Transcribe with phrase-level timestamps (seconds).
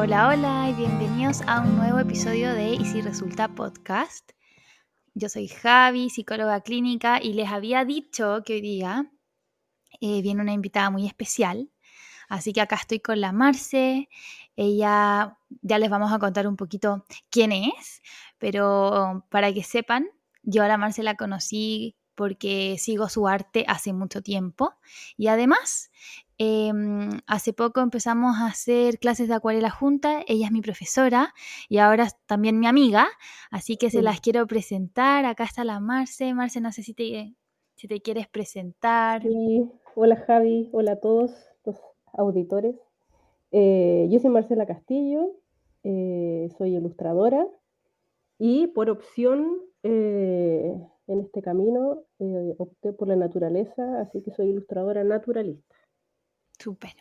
[0.00, 4.30] Hola, hola y bienvenidos a un nuevo episodio de Y si resulta podcast.
[5.14, 9.10] Yo soy Javi, psicóloga clínica, y les había dicho que hoy día
[10.00, 11.72] eh, viene una invitada muy especial.
[12.28, 14.08] Así que acá estoy con la Marce.
[14.54, 18.00] Ella ya les vamos a contar un poquito quién es,
[18.38, 20.06] pero para que sepan,
[20.44, 24.74] yo a la Marce la conocí porque sigo su arte hace mucho tiempo
[25.16, 25.90] y además
[26.38, 31.34] em, hace poco empezamos a hacer clases de acuarela junta, ella es mi profesora
[31.68, 33.08] y ahora también mi amiga,
[33.50, 35.24] así que se las quiero presentar.
[35.24, 36.32] Acá está la Marce.
[36.34, 37.34] Marce, no sé si te,
[37.74, 39.22] si te quieres presentar.
[39.22, 39.68] Sí.
[39.94, 41.32] Hola Javi, hola a todos
[41.64, 41.76] los
[42.12, 42.76] auditores.
[43.50, 45.32] Eh, yo soy Marcela Castillo,
[45.82, 47.46] eh, soy ilustradora
[48.38, 50.72] y por opción eh,
[51.06, 52.02] en este camino
[52.58, 55.74] opté por la naturaleza, así que soy ilustradora naturalista.
[56.58, 56.96] Súper.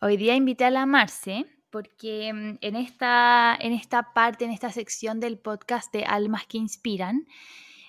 [0.00, 4.70] Hoy día invité a la Marce porque mm, en esta, en esta parte, en esta
[4.70, 7.26] sección del podcast de Almas que Inspiran,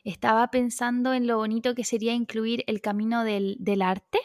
[0.04, 4.20] estaba pensando en lo bonito que sería incluir el camino del, arte,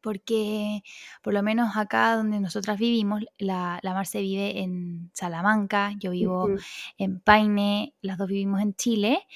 [0.00, 0.82] porque
[1.22, 6.48] por lo menos acá donde nosotras vivimos, la, la Marce vive en Salamanca, yo vivo
[6.96, 9.26] en Paine, las dos vivimos en Chile,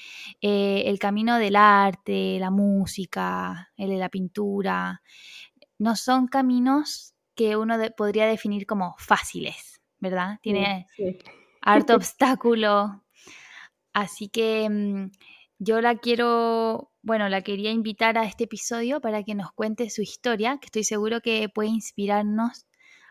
[0.41, 5.01] eh, el camino del arte, la música, el de la pintura,
[5.77, 10.39] no son caminos que uno podría definir como fáciles, ¿verdad?
[10.41, 10.87] Tiene
[11.61, 13.03] harto obstáculo,
[13.93, 15.11] Así que mm,
[15.59, 20.01] yo la quiero, bueno, la quería invitar a este episodio para que nos cuente su
[20.01, 22.65] historia, que estoy seguro que puede inspirarnos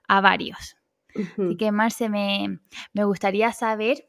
[0.08, 0.76] a varios.
[1.14, 2.58] Así que, Marce, me,
[2.94, 4.08] me gustaría saber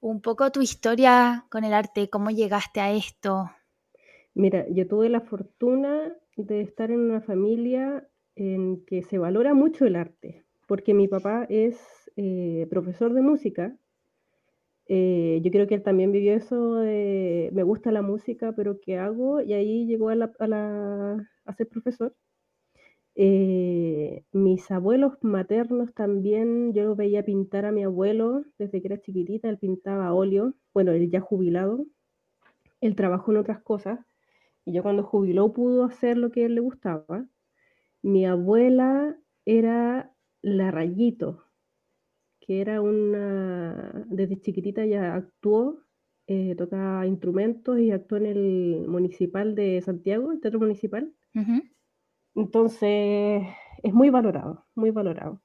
[0.00, 3.50] un poco tu historia con el arte, cómo llegaste a esto.
[4.34, 9.86] Mira, yo tuve la fortuna de estar en una familia en que se valora mucho
[9.86, 11.78] el arte, porque mi papá es
[12.16, 13.76] eh, profesor de música
[14.92, 16.80] eh, yo creo que él también vivió eso
[17.52, 19.40] me gusta la música, pero ¿qué hago?
[19.40, 22.12] Y ahí llegó a, a, ser profesor.
[23.14, 29.48] Eh, mis abuelos maternos también, yo veía pintar a mi abuelo desde que era chiquitita,
[29.48, 31.86] él pintaba óleo, bueno, él ya jubilado,
[32.80, 34.00] él trabajó en otras cosas,
[34.64, 37.26] y yo cuando jubiló pudo hacer lo que a él le gustaba.
[38.02, 40.12] Mi abuela era
[40.42, 41.44] la rayito,
[42.50, 45.84] que era una, desde chiquitita ya actuó,
[46.26, 51.14] eh, toca instrumentos y actuó en el municipal de Santiago, el teatro municipal.
[52.34, 53.44] Entonces,
[53.84, 55.40] es muy valorado, muy valorado.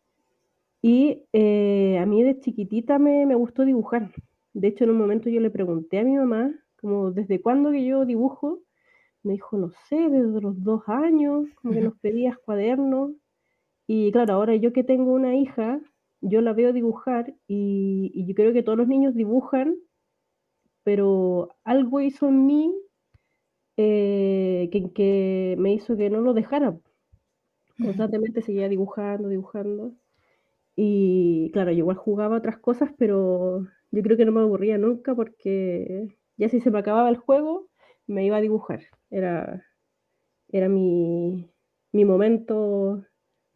[0.82, 4.12] Y eh, a mí de chiquitita me, me, gustó dibujar.
[4.54, 7.86] De hecho, en un momento yo le pregunté a mi mamá, como, ¿desde cuándo que
[7.86, 8.62] yo dibujo?
[9.22, 13.12] Me dijo, no sé, desde los dos años, como que nos pedías cuadernos.
[13.86, 15.80] Y claro, ahora yo que tengo una hija,
[16.22, 19.76] yo la veo dibujar y, yo creo que todos los niños dibujan,
[20.84, 22.76] pero algo hizo en mí
[23.78, 26.78] eh, que, me hizo que no lo dejara.
[27.78, 29.94] Constantemente seguía dibujando, dibujando.
[30.76, 35.16] Y claro, yo igual jugaba otras cosas, pero yo creo que no me aburría nunca
[35.16, 37.68] porque ya si se me acababa el juego,
[38.08, 38.82] me iba a dibujar.
[39.10, 39.66] Era,
[40.50, 41.50] era mi,
[41.92, 43.06] mi momento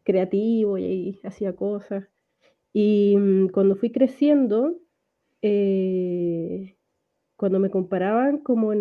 [0.02, 2.09] creativo y hacía cosas.
[2.72, 4.78] Y mm, cuando fui creciendo,
[5.42, 6.76] eh,
[7.36, 8.72] cuando me comparaban como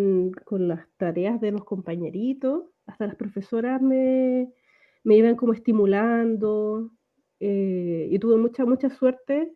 [0.46, 4.52] con las tareas de los compañeritos, hasta las profesoras me,
[5.04, 6.92] me iban como estimulando
[7.40, 9.54] eh, y tuve mucha, mucha suerte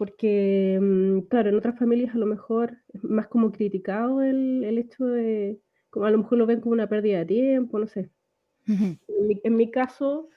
[0.00, 4.78] porque, mm, claro, en otras familias a lo mejor es más como criticado el, el
[4.78, 5.60] hecho de,
[5.90, 8.08] como a lo mejor lo ven como una pérdida de tiempo, no sé.
[8.66, 10.30] en, mi, caso,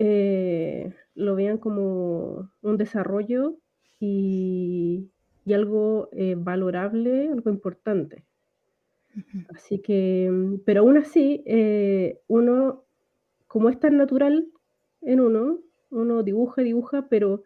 [0.00, 3.56] eh, lo vean como un desarrollo
[3.98, 5.10] y,
[5.52, 8.24] algo eh, valorable, algo importante.
[9.48, 12.84] Así que, mm, pero aún así, eh, uno,
[13.46, 14.46] como es tan natural
[15.00, 15.60] en uno,
[15.90, 17.44] uno dibuja, dibuja, pero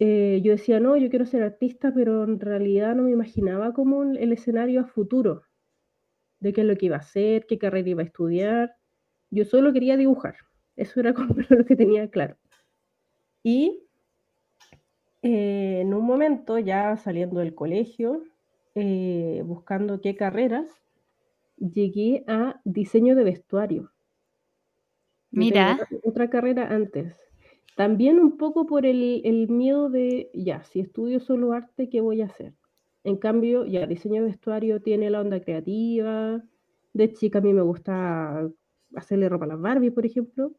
[0.00, 4.02] eh, yo decía, no, yo quiero ser artista, pero en realidad no me imaginaba como
[4.02, 5.42] el escenario a futuro,
[6.40, 8.74] de qué es lo que iba a hacer, qué carrera iba a estudiar.
[9.30, 10.36] Yo solo quería dibujar,
[10.76, 12.36] eso era como lo que tenía claro.
[13.42, 13.82] Y
[15.22, 18.22] eh, en un momento, ya saliendo del colegio,
[18.74, 20.68] eh, buscando qué carreras,
[21.56, 23.90] llegué a diseño de vestuario.
[25.30, 25.78] Mira.
[26.02, 27.16] Otra, carrera antes.
[27.76, 32.20] También un poco por el, el, miedo de, ya, si estudio solo arte, ¿qué voy
[32.22, 32.54] a hacer?
[33.04, 36.42] En cambio, ya, diseño de vestuario tiene la onda creativa.
[36.92, 38.50] De chica a mí me gusta
[38.96, 40.52] hacerle ropa a las Barbie, por ejemplo.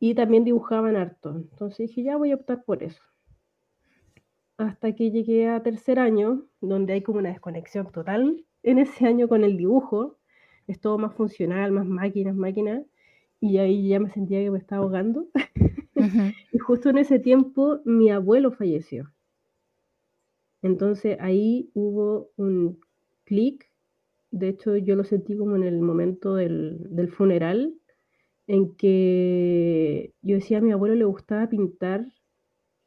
[0.00, 1.30] Y también dibujaban harto.
[1.30, 3.02] Entonces dije, ya voy a optar por eso.
[4.56, 9.28] Hasta que llegué a tercer año, donde hay como una desconexión total en ese año
[9.28, 10.18] con el dibujo.
[10.66, 12.84] Es todo más funcional, más máquinas, máquinas.
[13.40, 15.28] Y ahí ya me sentía que me estaba ahogando.
[16.52, 19.12] y justo en ese tiempo mi abuelo falleció.
[20.62, 22.80] Entonces ahí hubo un
[23.24, 23.70] clic.
[24.30, 27.74] De hecho, yo lo sentí como en el momento del, del funeral,
[28.48, 32.08] en que yo decía a mi abuelo le gustaba pintar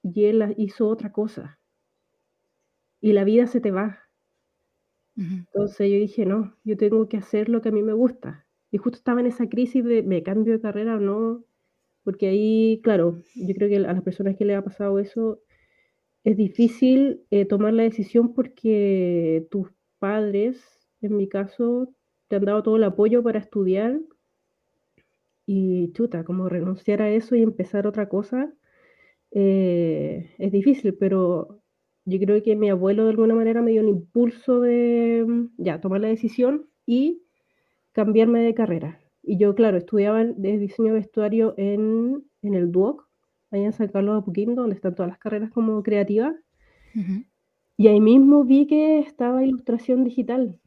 [0.04, 1.60] y él hizo otra cosa.
[3.00, 4.00] Y la vida se te va.
[5.16, 8.48] Entonces yo dije, no, yo tengo que hacer lo que a mí me gusta.
[8.72, 11.44] Y justo estaba en esa crisis de, ¿me cambio de carrera o no?
[12.04, 15.42] Porque ahí, claro, yo creo que a las personas que le ha pasado eso,
[16.24, 19.70] es difícil eh, tomar la decisión porque tus
[20.00, 20.64] padres,
[21.02, 21.94] en mi caso,
[22.28, 24.00] te han dado todo el apoyo para estudiar
[25.54, 28.54] y chuta, como renunciar a eso y empezar otra cosa,
[29.32, 31.62] eh, es difícil, pero
[32.06, 35.82] yo creo que mi abuelo de alguna manera me dio un impulso de mm, ya
[35.82, 37.24] tomar la decisión y
[37.92, 39.02] cambiarme de carrera.
[39.24, 43.06] Y yo, claro, estudiaba de diseño vestuario en, en el DUOC,
[43.52, 46.36] ahí en San Carlos de Apoquindo, donde están todas las carreras como creativas.
[47.78, 50.62] Y ahí mismo vi que estaba ilustración digital.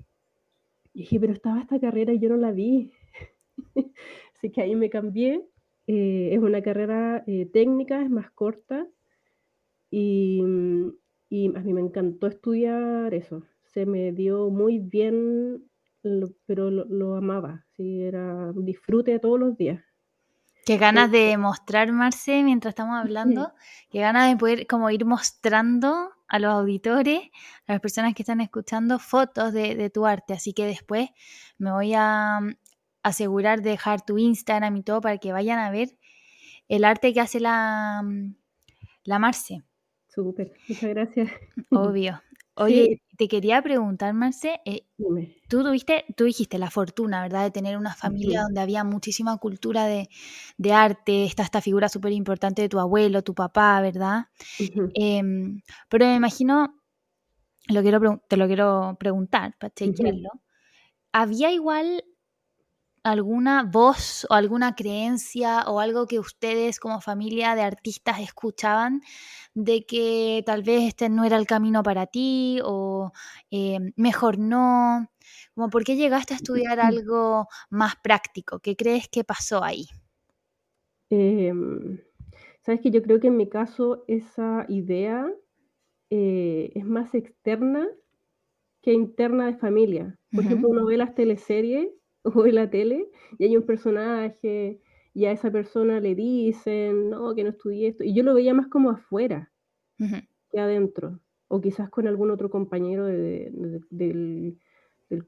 [0.93, 2.93] Y dije, pero estaba esta carrera y yo no la vi.
[4.45, 5.43] Así que ahí me cambié.
[5.87, 8.87] Eh, es una carrera eh, técnica, es más corta.
[9.91, 10.43] Y,
[11.31, 13.43] y, a mí me encantó estudiar eso.
[13.73, 15.65] Se me dio muy bien,
[16.45, 17.65] pero lo, lo amaba.
[17.75, 19.83] Sí, era disfrute todos los días.
[20.67, 23.55] Qué ganas de mostrar, Marce, mientras estamos hablando,
[23.91, 27.21] qué ganas de poder como ir mostrando a los auditores,
[27.67, 30.33] a las personas que están escuchando, fotos de, tu arte.
[30.35, 31.11] Así que después
[31.59, 32.41] me voy a
[33.05, 35.97] asegurar de dejar tu Instagram y todo para que vayan a ver
[36.67, 38.35] el arte que hace la, mm,
[39.05, 39.63] la Marce.
[40.09, 41.31] Súper, muchas gracias.
[41.71, 42.21] Obvio.
[42.57, 44.87] Oye, te quería preguntar, Marce, eh,
[45.49, 49.87] tú tuviste, tú dijiste la fortuna, ¿verdad?, de tener una familia donde había muchísima cultura
[49.87, 50.09] de,
[50.73, 54.27] arte, está esta figura súper importante de tu abuelo, tu papá, ¿verdad?
[54.95, 56.81] Em, pero me imagino,
[57.67, 60.31] lo quiero, te lo quiero preguntar para chequearlo,
[61.11, 62.05] ¿había igual
[63.05, 69.03] alguna voz o alguna creencia o algo que ustedes como familia de artistas escuchaban
[69.55, 73.13] de que tal vez este no era el camino para ti o
[73.51, 75.09] eh, mejor no?
[75.55, 78.59] Como, ¿Por qué llegaste a estudiar algo más práctico?
[78.61, 79.87] ¿Qué crees que pasó ahí?
[81.11, 81.99] Em,
[82.65, 85.31] Sabes que yo creo que en mi caso esa idea
[86.09, 87.87] eh, es más externa
[88.83, 90.19] que interna de familia.
[90.35, 91.89] Por ejemplo, uno ve las teleseries
[92.25, 94.81] o en la tele y hay un personaje
[95.15, 98.03] y a esa persona le dicen, no, que no estudié esto.
[98.03, 99.53] Y yo lo veía más como afuera
[100.51, 101.21] que adentro.
[101.47, 104.59] O quizás con algún otro compañero del,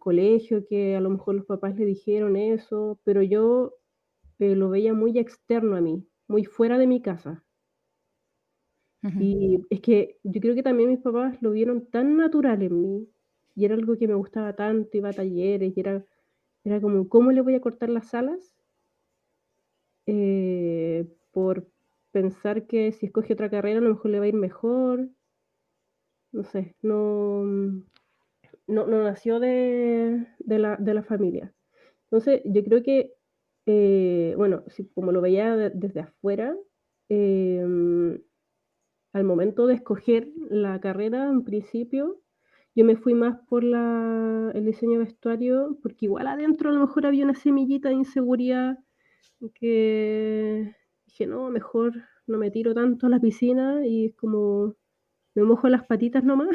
[0.01, 3.75] colegio que a lo mejor los papás le dijeron eso, pero yo
[4.41, 7.45] eh, lo veía muy externo a mí, muy fuera de mi casa.
[9.21, 13.09] Y es que yo creo que también mis papás lo vieron tan natural en mí
[13.55, 16.05] y era algo que me gustaba tanto, iba a talleres y era
[16.67, 18.57] era como, ¿cómo le voy a cortar las alas?
[20.07, 21.69] Eh, por
[22.11, 25.09] pensar que si escoge otra carrera a lo mejor le va a ir mejor.
[26.33, 27.45] No sé, no,
[28.67, 31.55] no, nació de, la, familia.
[32.11, 33.15] Entonces, yo creo que,
[33.67, 36.57] eh, bueno, si, como lo veía desde afuera,
[37.09, 38.21] em,
[39.13, 42.21] al momento de escoger la carrera, en principio,
[42.77, 46.81] yo me fui más por la, el diseño de vestuario, porque igual adentro a lo
[46.81, 48.79] mejor había una semillita de inseguridad
[49.55, 50.75] que
[51.07, 51.95] dije, no, mejor
[52.27, 54.77] no me tiro tanto a la piscina y es como
[55.35, 56.51] me mojo las patitas nomás.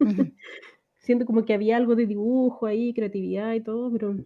[0.96, 4.16] Siento como que había algo de dibujo ahí, creatividad y todo, pero,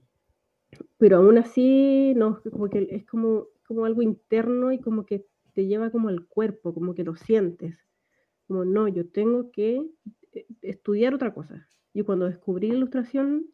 [0.97, 5.67] pero aún así, no, como que es como, como algo interno y como que te
[5.67, 7.77] lleva como al cuerpo, como que lo sientes.
[8.47, 9.85] Como, no, yo tengo que
[10.63, 11.67] estudiar otra cosa.
[11.95, 13.47] Y cuando descubrí la ilustración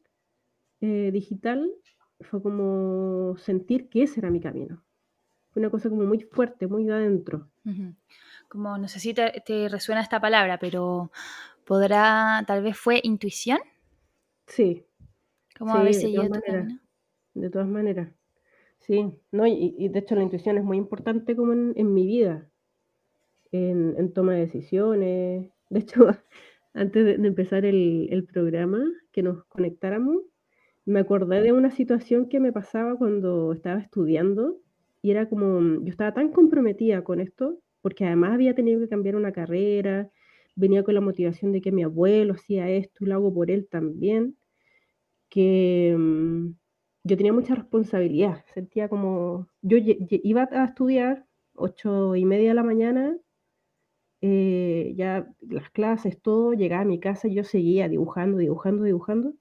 [0.80, 1.72] eh, digital,
[2.20, 4.82] fue como sentir que ese era mi camino.
[5.50, 7.48] Fue una cosa como muy fuerte, muy de adentro.
[8.48, 11.10] Como, no sé si te, resuena esta palabra, pero
[11.64, 13.58] podrá, tal vez fue intuición.
[14.46, 14.84] Sí.
[15.58, 16.42] Como a veces de todas,
[17.34, 18.08] de todas maneras.
[18.78, 22.48] Sí, no, y, de hecho la intuición es muy importante como en, mi vida,
[23.52, 25.50] en, en, toma de decisiones.
[25.70, 26.08] De hecho,
[26.78, 28.80] antes de, empezar el, programa,
[29.12, 30.18] que nos conectáramos,
[30.84, 34.58] me acordé de una situación que me pasaba cuando estaba estudiando
[35.02, 39.16] y era como, yo estaba tan comprometida con esto, porque además había tenido que cambiar
[39.16, 40.10] una carrera,
[40.54, 43.68] venía con la motivación de que mi abuelo hacía esto y lo hago por él
[43.68, 44.36] también,
[45.28, 46.50] que mm,
[47.04, 52.62] yo tenía mucha responsabilidad, sentía como, yo iba a estudiar ocho y media de la
[52.62, 53.16] mañana,
[54.20, 59.34] eh, ya las clases, todo, llegaba a mi casa y yo seguía dibujando, dibujando, dibujando.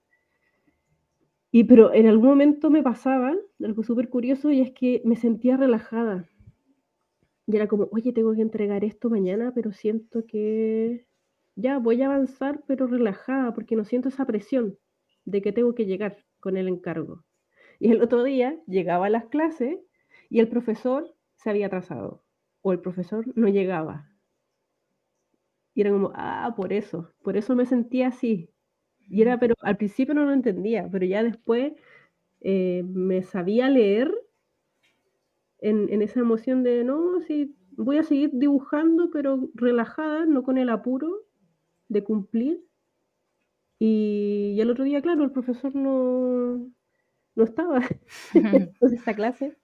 [1.51, 5.57] Y pero en algún momento me pasaba algo súper curioso y es que me sentía
[5.57, 6.29] relajada.
[7.48, 11.05] Y era como, oye, tengo que entregar esto mañana, pero siento que
[11.55, 14.77] ya voy a avanzar, pero relajada, porque no siento esa presión
[15.25, 17.24] de que tengo que llegar con el encargo.
[17.79, 19.79] Y el otro día llegaba a las clases
[20.29, 22.24] y el profesor se había atrasado
[22.62, 24.12] o el profesor no llegaba.
[25.77, 28.50] Y era como, ah, por eso, por eso me sentía así.
[29.12, 31.74] Y era, pero al principio no lo entendía, pero ya después
[32.41, 34.12] eh, me sabía leer
[35.60, 40.69] en, esa emoción de, no, sí, voy a seguir dibujando, pero relajada, no con el
[40.69, 41.27] apuro
[41.89, 42.65] de cumplir.
[43.77, 46.72] Y, el otro día, claro, el profesor no,
[47.36, 47.81] no estaba
[48.34, 49.55] en esa clase.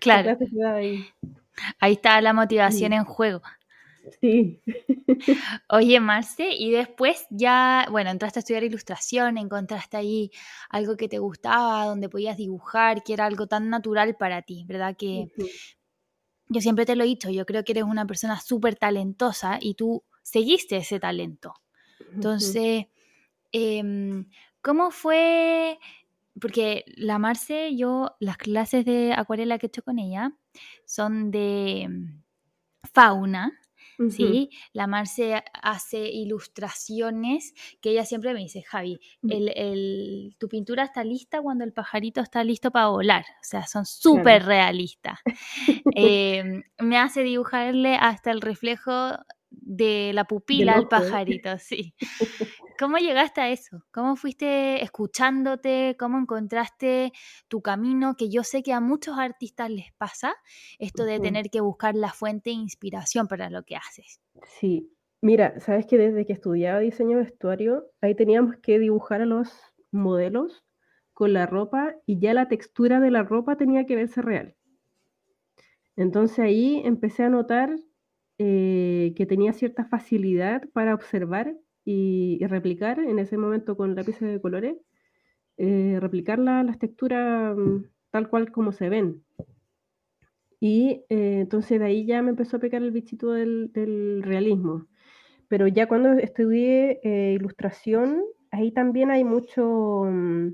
[0.00, 0.36] Claro.
[0.74, 1.06] ahí.
[1.80, 3.40] ahí está la motivación en juego.
[4.20, 4.60] Sí.
[5.68, 10.30] Oye, Marce, y después ya, bueno, entraste a estudiar ilustración, encontraste ahí
[10.70, 14.96] algo que te gustaba, donde podías dibujar, que era algo tan natural para ti, ¿verdad?
[14.96, 15.28] Que
[16.48, 19.74] yo siempre te lo he dicho, yo creo que eres una persona súper talentosa y
[19.74, 21.54] tú seguiste ese talento.
[22.14, 22.86] Entonces,
[23.52, 24.28] em,
[24.62, 25.78] ¿cómo fue?
[26.40, 30.32] Porque la Marce, yo, las clases de acuarela que he hecho con ella
[30.84, 31.88] son de
[34.10, 34.50] ¿sí?
[34.72, 39.30] La Marce hace ilustraciones que ella siempre me dice, Javi, mm.
[39.30, 43.22] el, tu pintura está lista cuando el pajarito está listo para volar.
[43.22, 45.20] O sea, son súper realistas.
[45.94, 48.92] Em, me hace dibujarle hasta el reflejo
[49.50, 51.94] de la pupila al pajarito, sí.
[52.78, 53.84] ¿Cómo llegaste a eso?
[53.90, 55.96] ¿Cómo fuiste escuchándote?
[55.98, 57.12] ¿Cómo encontraste
[57.48, 58.16] tu camino?
[58.16, 60.34] Que yo sé que a muchos artistas les pasa
[60.78, 64.20] esto de tener que buscar la fuente de inspiración para lo que haces.
[64.44, 69.26] Sí, mira, sabes que desde que estudiaba diseño de vestuario, ahí teníamos que dibujar a
[69.26, 69.50] los
[69.90, 70.64] modelos
[71.12, 74.54] con la ropa y ya la textura de la ropa tenía que verse real.
[75.96, 77.74] Entonces ahí empecé a notar
[78.38, 84.40] eh, que tenía cierta facilidad para observar y, replicar en ese momento con lápices de
[84.42, 84.76] colores,
[85.56, 89.24] eh, replicar las texturas mm, tal cual como se ven.
[90.60, 94.86] Y eh, entonces de ahí ya me empezó a pegar el bichito del, realismo.
[95.48, 97.00] Pero ya cuando estudié
[97.34, 100.52] ilustración, ahí también hay mucho, mm,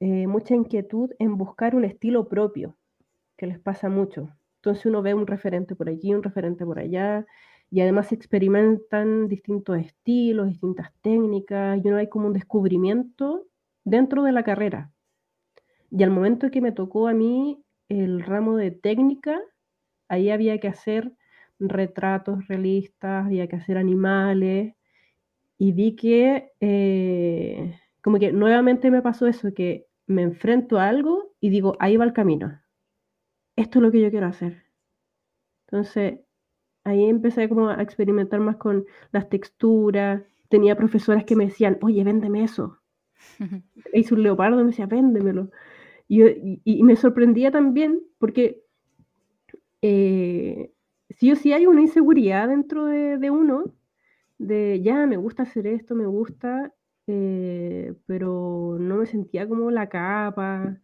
[0.00, 2.76] mucha inquietud en buscar un estilo propio,
[3.36, 4.30] que les pasa mucho.
[4.62, 7.26] Entonces uno ve un referente por aquí, un referente por allá,
[7.68, 13.48] y además experimentan distintos estilos, distintas técnicas, y uno hay como un descubrimiento
[13.82, 14.92] dentro de la carrera.
[15.90, 19.40] Y al momento que me tocó a mí el ramo de técnica,
[20.08, 21.12] ahí había que hacer
[21.58, 24.74] retratos realistas, había que hacer animales,
[25.58, 31.34] y vi que eh, como que nuevamente me pasó eso, que me enfrento a algo
[31.40, 32.61] y digo, ahí va el camino
[33.56, 34.64] esto es lo que yo quiero hacer.
[35.66, 36.20] Entonces,
[36.84, 40.22] ahí empecé como a experimentar más con las texturas.
[40.48, 42.78] Tenía profesoras que me decían, oye, véndeme eso.
[43.92, 45.50] Hice un leopardo y me decía, véndemelo.
[46.08, 48.62] Y, me sorprendía también porque
[49.80, 50.70] eh,
[51.08, 53.64] sí o sí hay una inseguridad dentro de, uno,
[54.36, 56.74] de ya, me gusta hacer esto, me gusta,
[57.06, 60.78] eh, pero no me sentía como la capa,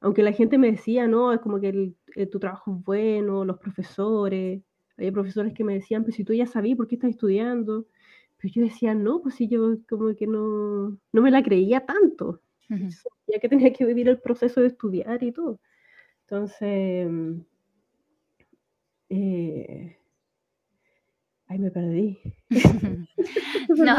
[0.00, 3.58] aunque la gente me decía, no, es como que eh, tu trabajo es bueno, los
[3.58, 4.62] profesores,
[4.96, 7.86] había profesores que me decían, pues si tú ya sabías por qué estás estudiando,
[8.36, 12.42] pero yo decía, no, pues si yo como que no, no me la creía tanto,
[12.68, 15.60] ya que tenía que vivir el proceso de estudiar y todo.
[16.22, 17.08] Entonces,
[19.08, 19.96] eh,
[21.54, 22.18] Ay, me perdí.
[23.68, 23.96] no,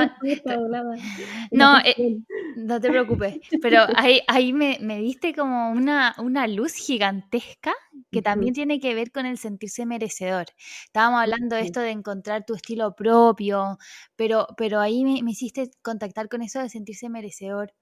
[1.52, 2.18] no, eh,
[2.58, 7.74] no, te preocupes, pero ahí, ahí me, me, diste como una, una luz gigantesca
[8.12, 10.48] que también tiene que ver con el sentirse merecedor.
[10.86, 13.78] Estábamos hablando de esto de encontrar tu estilo propio,
[14.18, 17.74] pero, pero ahí me, me hiciste contactar con eso de sentirse merecedor,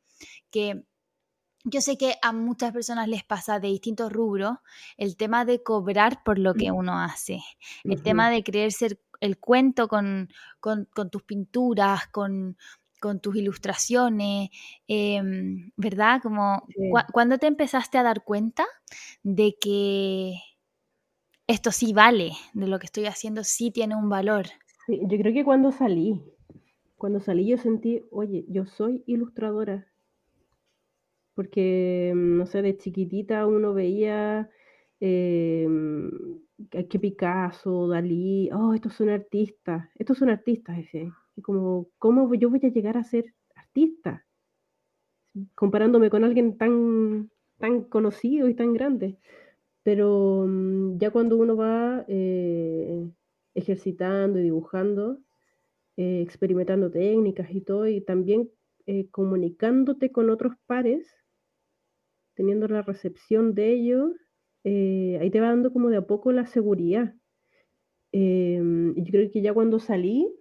[0.51, 0.83] que
[1.63, 4.57] yo sé que a muchas personas les pasa de distintos rubros
[4.97, 7.41] el tema de cobrar por lo que uno hace,
[7.83, 10.27] el tema de creer ser el cuento con,
[11.09, 12.57] tus pinturas, con,
[13.21, 14.49] tus ilustraciones,
[14.85, 16.21] em, ¿verdad?
[16.21, 16.67] Como,
[17.13, 18.65] ¿Cuándo te empezaste a dar cuenta
[19.23, 20.35] de que
[21.47, 24.45] esto sí vale, de lo que estoy haciendo sí tiene un valor.
[24.89, 26.21] yo creo que cuando salí,
[26.97, 29.87] cuando salí yo sentí, oye, yo soy ilustradora.
[31.33, 34.49] Porque, mm, no sé, de chiquitita uno veía
[34.99, 35.67] eh,
[36.69, 41.11] que Picasso, Dalí, oh, estos son artistas, estos son artistas, ese.
[41.35, 44.25] Y como, ¿cómo yo voy a llegar a ser artista?
[45.55, 49.17] Comparándome con alguien tan, tan conocido y tan grande.
[49.83, 53.09] Pero mm, ya cuando uno va eh,
[53.55, 55.19] ejercitando y dibujando,
[55.97, 58.49] eh, experimentando técnicas y todo, y también
[58.85, 61.07] eh, comunicándote con otros pares,
[62.35, 64.11] teniendo la recepción de ellos,
[64.63, 67.13] ahí te va dando como de a poco la seguridad.
[68.11, 70.33] Em, yo creo que ya cuando salí,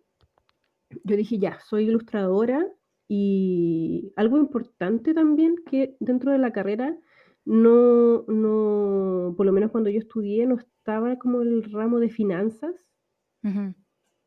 [1.05, 2.67] yo dije, ya, soy ilustradora
[3.09, 6.99] y algo importante también que dentro de la carrera
[7.45, 12.75] no, no, por lo menos cuando yo estudié, no estaba como el ramo de finanzas,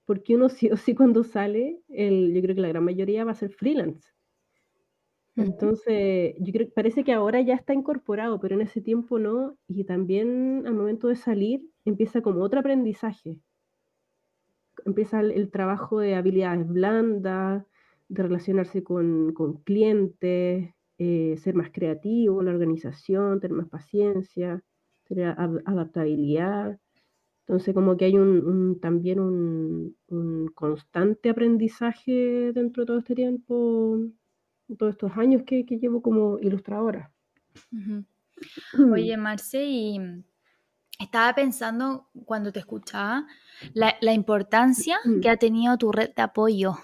[0.05, 3.31] porque uno sí o sí cuando sale, el, yo creo que la gran mayoría va
[3.31, 4.14] a ser freelance.
[5.35, 9.83] Entonces, yo creo parece que ahora ya está incorporado, pero en ese tiempo no, y
[9.83, 13.37] también al momento de salir empieza como otro aprendizaje.
[14.85, 17.65] Empieza el, trabajo de habilidades blandas,
[18.07, 24.63] de relacionarse con, con clientes, eh, ser más creativo, la organización, tener más paciencia,
[25.05, 26.79] tener adaptabilidad.
[27.41, 29.95] Entonces, como que hay un, también un,
[30.55, 33.99] constante aprendizaje dentro de todo este tiempo,
[34.77, 37.11] todos estos años que, llevo como ilustradora.
[38.93, 39.99] Oye, Marce, y
[40.99, 43.27] estaba pensando cuando te escuchaba
[43.73, 46.75] la, la importancia que ha tenido tu red de apoyo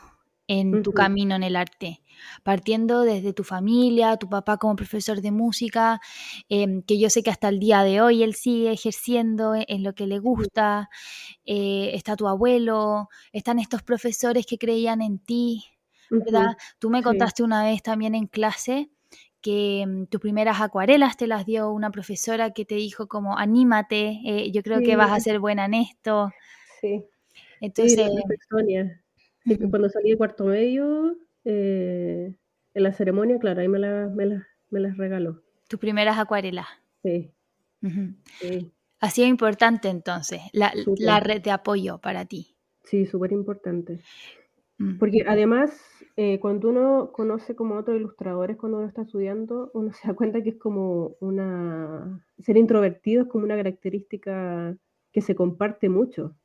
[0.52, 2.02] en tu camino en el arte,
[2.44, 6.02] partiendo desde tu familia, tu papá como profesor de música,
[6.50, 9.94] em, que yo sé que hasta el día de hoy él sigue ejerciendo en, lo
[9.94, 10.90] que le gusta,
[11.46, 15.64] eh, está tu abuelo, están estos profesores que creían en ti,
[16.12, 16.58] ¿verdad?
[16.80, 18.90] Tú me contaste una vez también en clase
[19.42, 24.20] que em, tus primeras acuarelas te las dio una profesora que te dijo como anímate,
[24.24, 26.32] eh, yo creo que vas a ser buena en esto.
[26.80, 27.04] Sí.
[27.60, 28.10] Entonces,
[29.70, 32.34] cuando salí de cuarto medio, eh,
[32.74, 35.42] en la ceremonia, claro, ahí me, me, las regaló.
[35.68, 36.68] Tus primeras acuarelas.
[37.04, 37.32] Sí.
[39.00, 42.56] Ha sido importante entonces la, red de apoyo para ti.
[42.84, 44.02] Sí, súper importante.
[44.82, 44.98] Mm.
[44.98, 45.72] Porque además,
[46.18, 50.42] eh, cuando uno conoce como otros ilustradores, cuando uno está estudiando, uno se da cuenta
[50.42, 52.26] que es como una...
[52.40, 54.76] Ser introvertido es como una característica
[55.12, 56.36] que se comparte mucho.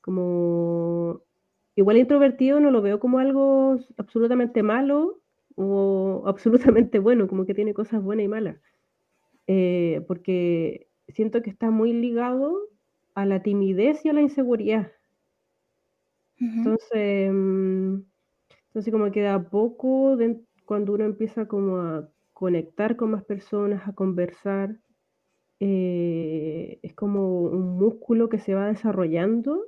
[0.00, 1.22] Como
[1.76, 5.20] igual introvertido no lo veo como algo absolutamente malo
[5.56, 8.56] o absolutamente bueno, como que tiene cosas buenas y malas.
[9.46, 12.58] Eh, porque siento que está muy ligado
[13.14, 14.92] a la timidez y a la inseguridad.
[16.56, 17.94] Entonces, mm,
[18.68, 20.16] entonces como que a poco,
[20.66, 24.78] cuando uno empieza como a conectar con más personas, a conversar,
[25.60, 29.66] eh, es como un músculo que se va desarrollando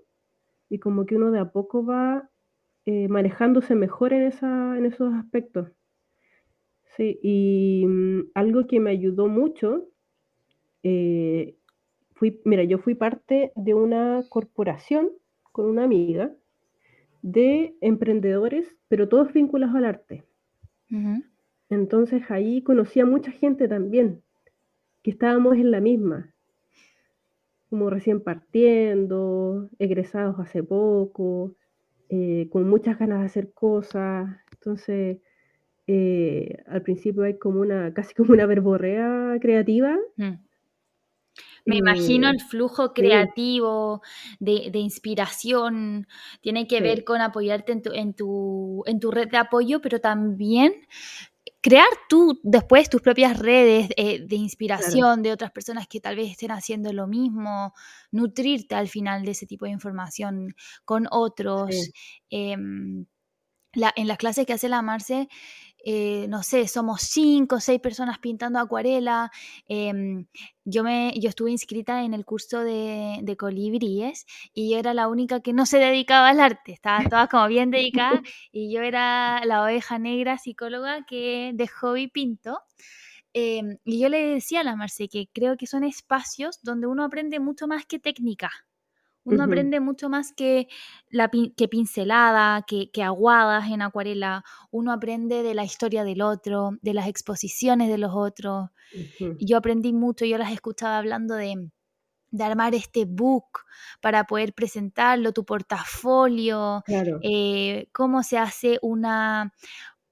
[0.71, 2.31] y como que uno de a poco va
[2.87, 5.71] eh, manejándose mejor en, esa, en esos aspectos.
[6.97, 9.89] Sí, y mm, algo que me ayudó mucho,
[10.83, 11.57] eh,
[12.15, 15.11] fui, mira, yo fui parte de una corporación
[15.53, 16.35] con una amiga
[17.23, 20.25] de emprendedores, pero todos vinculados al arte.
[21.69, 24.23] Entonces ahí conocí a mucha gente también,
[25.03, 26.33] que estábamos en la misma
[27.71, 31.55] como recién partiendo, egresados hace poco,
[32.09, 34.29] eh, con muchas ganas de hacer cosas.
[34.53, 35.19] Entonces,
[35.87, 39.97] eh, al principio hay como una, casi como una verborrea creativa.
[40.17, 40.35] Mm.
[41.67, 44.01] Me imagino eh, el flujo creativo
[44.39, 46.07] de, inspiración,
[46.41, 50.01] tiene que ver con apoyarte en tu, en, tu, en tu red de apoyo, pero
[50.01, 50.73] también
[51.61, 56.31] crear tú después tus propias redes eh, de inspiración de otras personas que tal vez
[56.31, 57.75] estén haciendo lo mismo,
[58.13, 61.91] nutrirte al final de ese tipo de información con otros.
[62.31, 63.07] Em,
[63.97, 65.29] en las clases que hace la Marce,
[65.89, 69.31] eh, no sé, somos cinco o seis personas pintando acuarela.
[69.69, 70.27] Em,
[70.65, 75.07] yo, me, yo estuve inscrita en el curso de, de, colibríes y yo era la
[75.07, 78.21] única que no se dedicaba al arte, estaban todas como bien dedicadas
[78.53, 82.59] y yo era la oveja negra psicóloga que de hobby pinto.
[83.33, 87.05] Em, y yo le decía a la Marce que creo que son espacios donde uno
[87.05, 88.51] aprende mucho más que técnica.
[89.27, 90.69] Uno aprende mucho más que,
[91.11, 94.45] la, que pincelada, que, aguadas en acuarela.
[94.71, 98.71] Uno aprende de la historia del otro, de las exposiciones de los otros.
[99.41, 101.71] Yo aprendí mucho, yo las escuchaba hablando de
[102.31, 103.61] de armar este book
[104.01, 107.19] para poder presentarlo, tu portafolio, Claro.
[107.23, 109.53] eh, cómo se hace una,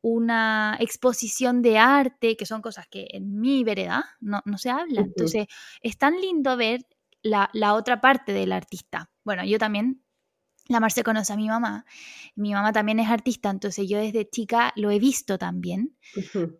[0.00, 5.00] una exposición de arte, que son cosas que en mi vereda no, no se habla.
[5.02, 5.46] Entonces,
[5.82, 6.86] es tan lindo ver
[7.24, 9.10] la, la otra parte del artista.
[9.24, 10.02] Bueno, yo también,
[10.68, 11.84] la Marce conoce a mi mamá,
[12.36, 15.96] mi mamá también es artista, entonces yo desde chica lo he visto también,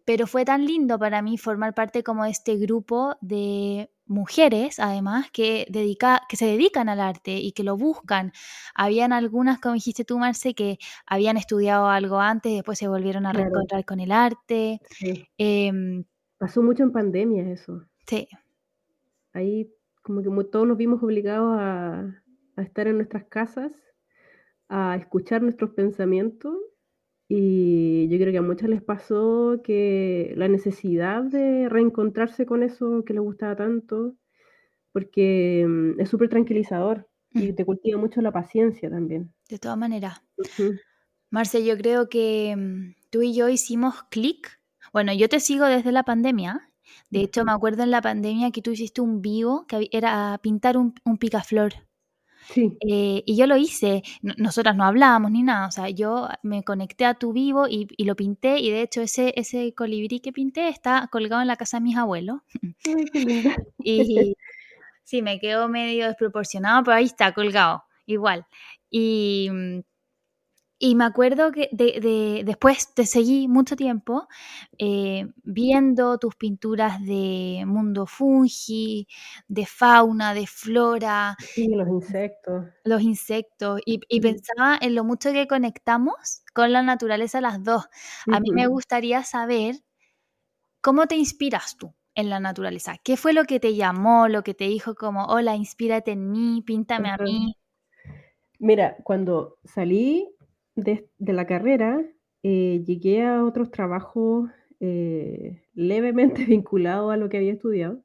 [0.05, 5.31] pero fue tan lindo para mí formar parte como de este grupo de mujeres, además,
[5.31, 8.33] que, dedica, que se dedican al arte y que lo buscan.
[8.75, 13.31] Habían algunas, como dijiste tú, Marce, que habían estudiado algo antes, después se volvieron a
[13.31, 13.45] Claro.
[13.45, 14.81] reencontrar con el arte.
[14.91, 15.27] Sí.
[15.39, 16.05] Em,
[16.37, 17.87] Pasó mucho en pandemia eso.
[18.07, 18.29] sí,
[19.33, 19.69] Ahí
[20.05, 22.23] como que todos nos vimos obligados a,
[22.57, 23.73] a estar en nuestras casas,
[24.69, 26.55] a escuchar nuestros pensamientos
[27.27, 33.03] y yo creo que a muchas les pasó que la necesidad de reencontrarse con eso
[33.05, 34.15] que les gustaba tanto,
[34.93, 37.55] porque mm, es súper tranquilizador y Mm.
[37.57, 39.33] te cultiva mucho la paciencia también.
[39.49, 40.23] de todas maneras.
[41.31, 44.61] Marce, yo creo que mm, tú y yo hicimos clic.
[44.93, 46.71] Bueno, yo te sigo desde la pandemia.
[47.11, 50.77] De hecho, me acuerdo en la pandemia que tú hiciste un vivo que era pintar
[50.77, 51.75] un, un picaflor.
[52.49, 54.03] Sí, Eh, y yo lo hice.
[54.23, 55.69] No- nosotras no hablábamos ni nada.
[55.69, 58.59] O sea, yo me conecté a tu vivo y, y lo pinté.
[58.61, 61.97] Y de hecho, ese, ese colibrí que pinté está colgado en la casa de mis
[61.97, 62.41] abuelos.
[63.83, 64.37] Y
[65.05, 68.47] sí, me quedó medio desproporcionado, pero ahí está, colgado, igual.
[68.91, 69.81] Y, mm,
[70.79, 74.29] y me acuerdo que de, de- después te seguí mucho tiempo
[74.79, 79.07] eh, viendo tus pinturas de mundo fungi,
[79.49, 82.67] de fauna, de flora, Sí, los insectos.
[82.85, 87.85] los insectos, y, y pensaba en lo mucho que conectamos con la naturaleza las dos.
[88.29, 89.77] A mí me gustaría saber
[90.81, 92.97] cómo te inspiras tú en la naturaleza.
[93.03, 96.63] ¿Qué fue lo que te llamó, lo que te dijo como, hola, inspírate en mí,
[96.65, 97.57] píntame a mí?
[98.59, 100.34] Mira, cuando salí
[100.75, 102.05] de, la carrera,
[102.43, 108.05] eh, llegué a otros trabajos eh, levemente vinculados a lo que había estudiado.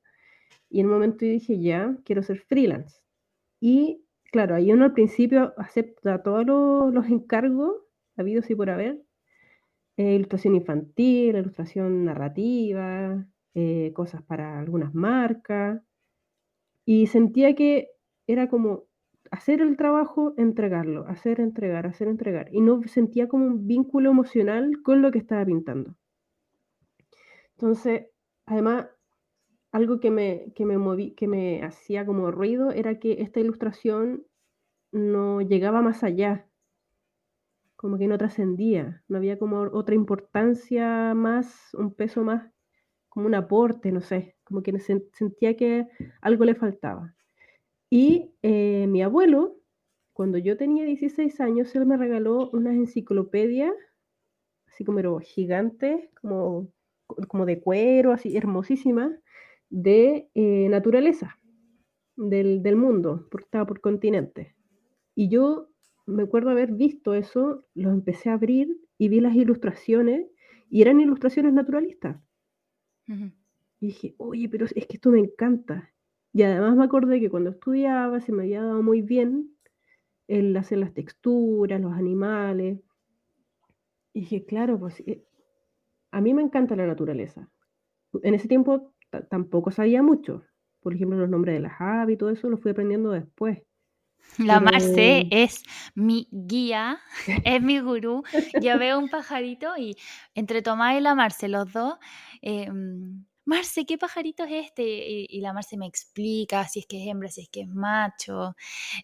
[0.69, 3.01] Y en un momento dije, ya, quiero ser freelance.
[3.59, 7.73] Y claro, ahí uno al principio acepta todos los, los encargos
[8.17, 9.01] habidos y por haber.
[9.97, 13.27] eh, ilustración infantil, ilustración narrativa,
[13.93, 15.81] cosas para algunas marcas.
[16.85, 17.89] Y sentía que
[18.27, 18.88] era como
[19.31, 22.49] hacer el trabajo, entregarlo, hacer, entregar, hacer, entregar.
[22.53, 25.95] Y no sentía como un vínculo emocional con lo que estaba pintando.
[27.57, 28.07] Entonces,
[28.45, 28.87] además,
[29.71, 34.25] algo que me, que me moví, que me hacía como ruido era que esta ilustración
[34.91, 36.49] no llegaba más allá,
[37.75, 42.51] como que no trascendía, no había como otra importancia más, un peso más,
[43.09, 45.87] como un aporte, no sé, como que sen- sentía que
[46.21, 47.15] algo le faltaba.
[47.89, 49.57] Y eh, mi abuelo,
[50.13, 53.73] cuando yo tenía 16 años, él me regaló unas enciclopedias,
[54.67, 56.71] así como pero gigantes, como,
[57.27, 59.11] como de cuero, así hermosísimas,
[59.69, 61.39] de eh, naturaleza,
[62.15, 64.55] del, del mundo, porque estaba por continente.
[65.15, 65.69] Y yo
[66.05, 70.27] me acuerdo haber visto eso, los empecé a abrir y vi las ilustraciones,
[70.69, 72.17] y eran ilustraciones naturalistas.
[73.79, 75.91] Y dije, oye, pero es que esto me encanta.
[76.33, 79.55] Y además me acordé que cuando estudiaba se me había dado muy bien
[80.27, 82.79] el hacer las texturas, los animales.
[84.13, 85.23] Y dije, claro, pues eh,
[86.11, 87.49] a mí me encanta la naturaleza.
[88.23, 90.43] En ese tiempo ta- tampoco sabía mucho.
[90.81, 93.59] Por ejemplo, los nombres de las aves y todo eso lo fui aprendiendo después.
[94.37, 95.63] La Marce es
[95.95, 96.99] mi guía,
[97.45, 98.23] es mi gurú.
[98.57, 99.97] Yo veo un pajarito y
[100.35, 101.97] entre Tomás y la Marce, los dos,
[102.41, 104.83] eh, mm, Marce, ¿qué pajarito es este?
[104.85, 107.69] Y, y la Marce me explica si es que es hembra, si es que es
[107.69, 108.55] macho,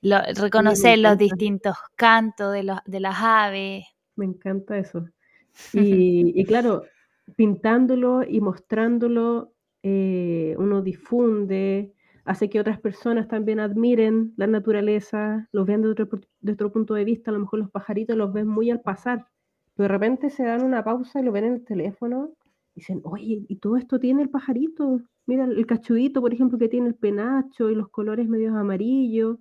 [0.01, 3.85] lo- sí, reconocer los distintos cantos de, los, de las aves.
[4.15, 5.05] me encanta eso.
[5.73, 6.91] Y, y claro,
[7.35, 9.53] pintándolo y mostrándolo,
[9.83, 11.93] eh, uno difunde,
[12.25, 16.71] hace que otras personas también admiren la naturaleza, los vean de otro, pu- de otro
[16.71, 19.27] punto de vista, a lo mejor los pajaritos los ven muy al pasar,
[19.75, 22.31] pero de repente se dan una pausa y lo ven en el teléfono
[22.75, 26.87] dicen, oye, y todo esto tiene el pajarito, mira el cachudito, por ejemplo, que tiene
[26.89, 29.37] el penacho y los colores medios amarillos,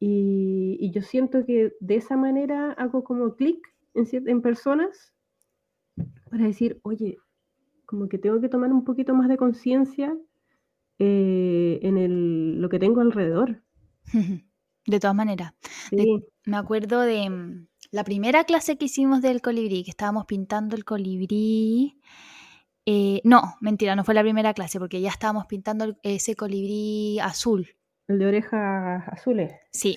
[0.00, 3.58] y, y yo siento que de esa manera hago como clic
[3.94, 5.12] en, en personas
[6.30, 7.18] para decir, oye,
[7.86, 10.16] como que tengo que tomar un poquito más de conciencia
[10.98, 13.62] eh, en el, lo que tengo alrededor.
[14.86, 15.54] De todas maneras,
[15.90, 20.26] de- Sí, me acuerdo de mm, la primera clase que hicimos del colibrí, que estábamos
[20.26, 22.00] pintando el colibrí.
[22.86, 27.68] Eh, no, mentira, no fue la primera clase, porque ya estábamos pintando ese colibrí azul.
[28.06, 29.52] El de orejas azules.
[29.72, 29.96] Sí.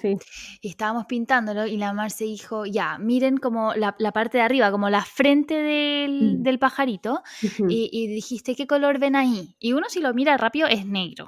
[0.62, 4.72] Y estábamos pintándolo y la Mar se dijo, ya, miren como la, parte de arriba,
[4.72, 6.58] como la frente del, mm.
[6.58, 7.22] pajarito.
[7.68, 9.56] y, y, dijiste, ¿qué color ven ahí?
[9.60, 11.28] Y uno si lo mira rápido es negro.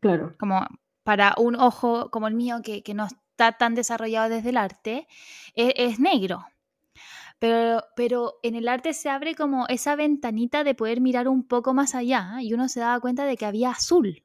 [0.00, 0.34] Claro.
[0.38, 0.66] Como
[1.04, 5.06] para un ojo como el mío, que, no está tan desarrollado desde el arte,
[5.54, 6.44] e, es, negro.
[7.38, 11.74] Pero, pero, en el arte se abre como esa ventanita de poder mirar un poco
[11.74, 14.24] más allá y uno se daba cuenta de que había azul.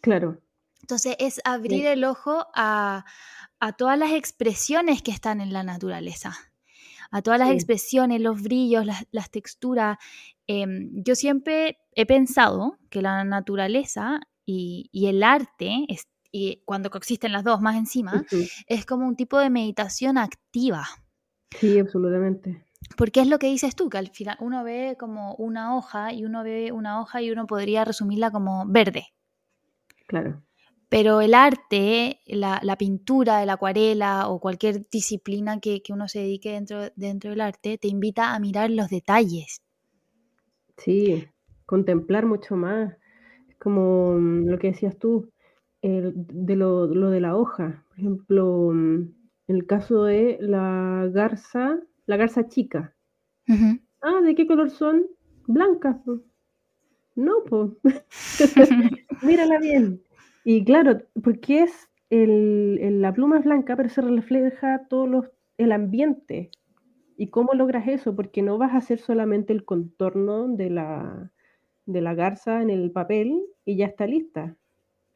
[0.00, 0.40] Claro.
[0.80, 3.04] Entonces es abrir el ojo a,
[3.76, 6.36] todas las expresiones que están en la naturaleza,
[7.10, 9.98] a todas las expresiones, los brillos, las, texturas.
[10.46, 15.86] Em, yo siempre he pensado que la naturaleza y, el arte,
[16.30, 18.24] y cuando coexisten las dos más encima,
[18.68, 20.86] es como un tipo de meditación activa.
[21.50, 22.64] Sí, absolutamente.
[22.96, 26.24] Porque es lo que dices tú, que al final uno ve como una hoja y
[26.24, 29.06] uno ve una hoja y uno podría resumirla como verde.
[30.06, 30.42] Claro.
[30.88, 36.90] Pero el arte, la, pintura, la acuarela o cualquier disciplina que, uno se dedique dentro,
[36.94, 39.62] dentro del arte, te invita a mirar los detalles.
[40.76, 41.26] Sí,
[41.64, 42.94] contemplar mucho más
[43.58, 45.32] como mm, lo que decías tú,
[45.82, 47.84] de lo, de la hoja.
[47.88, 49.14] Por ejemplo, mm,
[49.48, 52.94] el caso de la garza, la garza chica.
[54.02, 55.06] Ah, ¿de qué color son?
[55.46, 55.96] Blancas.
[57.14, 57.70] No, pues.
[59.22, 60.02] Mírala bien.
[60.44, 65.72] Y claro, porque es el, la pluma es blanca, pero se refleja todo los, el
[65.72, 66.50] ambiente.
[67.16, 68.14] ¿Y cómo logras eso?
[68.14, 71.32] Porque no vas a hacer solamente el contorno de la,
[71.86, 74.56] de la garza en el papel y ya está lista.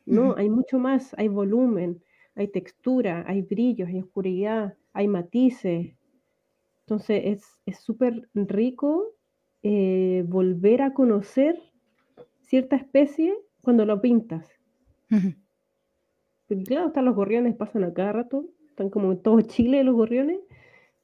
[0.07, 2.03] No, hay mucho más, hay volumen,
[2.35, 5.95] hay textura, hay brillos, hay oscuridad, hay matices.
[6.81, 9.15] Entonces es súper rico
[9.63, 11.61] eh, volver a conocer
[12.41, 14.47] cierta especie cuando lo pintas.
[16.49, 19.95] Porque claro, están los gorriones, pasan a cada rato, están como en todo Chile los
[19.95, 20.41] gorriones,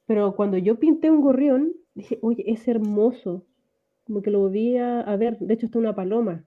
[0.07, 3.45] pero cuando yo pinté un gorrión, dije, oye, es hermoso,
[4.05, 5.37] como que lo volví a, ver.
[5.37, 6.43] De hecho, está una paloma.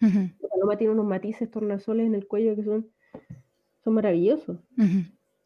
[0.00, 2.88] La paloma tiene unos matices tornasoles en el cuello que son,
[3.82, 4.58] son maravillosos.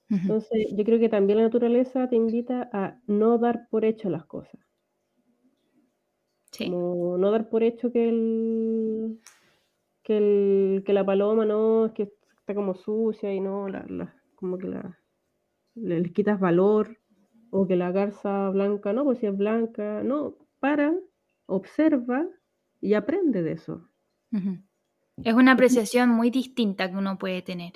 [0.09, 4.25] Entonces, yo creo que también la naturaleza te invita a no dar por hecho las
[4.25, 4.61] cosas.
[6.53, 6.71] Sí.
[6.71, 9.21] Como no dar por hecho que el,
[10.03, 14.57] que, el, que la paloma no, es que está como sucia y no, la, como
[14.57, 14.99] que la,
[15.75, 16.97] le, quitas valor,
[17.51, 20.95] o que la garza blanca, no, pues si es blanca, no, para,
[21.47, 22.27] observa
[22.81, 23.89] y aprende de eso.
[25.23, 27.73] Es una apreciación muy distinta que uno puede tener.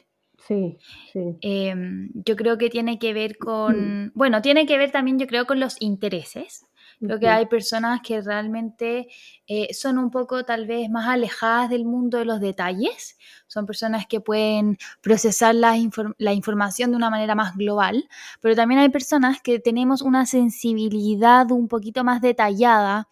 [0.46, 0.78] Sí,
[1.12, 1.36] sí.
[1.42, 4.12] Em, yo creo que tiene que ver con, mm.
[4.14, 6.66] bueno, tiene que ver también yo creo con los intereses.
[6.98, 9.08] Creo que hay personas que realmente
[9.46, 13.16] eh, son un poco tal vez más alejadas del mundo de los detalles.
[13.46, 15.74] Son personas que pueden procesar la,
[16.18, 18.06] la, información de una manera más global,
[18.42, 23.08] pero también hay personas que tenemos una sensibilidad un poquito más detallada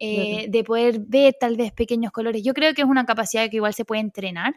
[0.00, 2.42] eh, de poder ver tal vez pequeños colores.
[2.42, 4.54] Yo creo que es una capacidad que igual se puede entrenar,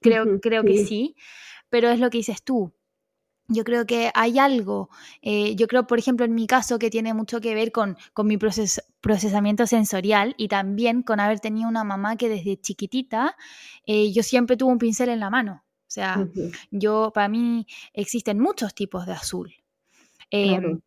[0.00, 1.16] creo, creo que sí,
[1.68, 2.72] pero es lo que dices tú.
[3.48, 4.90] Yo creo que hay algo,
[5.22, 8.26] eh, yo creo, por ejemplo, en mi caso, que tiene mucho que ver con, con
[8.26, 13.36] mi procesamiento sensorial y también con haber tenido una mamá que desde chiquitita
[13.86, 15.62] eh, yo siempre tuve un pincel en la mano.
[15.86, 16.28] O sea,
[16.72, 19.54] yo, para mí existen muchos tipos de azul.
[20.30, 20.80] Em,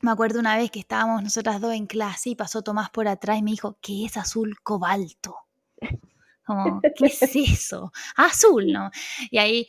[0.00, 3.38] me acuerdo una vez que estábamos nosotras dos en clase y pasó Tomás por atrás
[3.38, 5.36] y me dijo, ¿qué es azul cobalto?
[6.46, 7.92] Como, ¿qué es eso?
[8.16, 8.90] Azul, ¿no?
[9.30, 9.66] Y ahí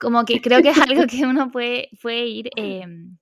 [0.00, 3.16] como que creo que es algo que uno puede, puede ir em,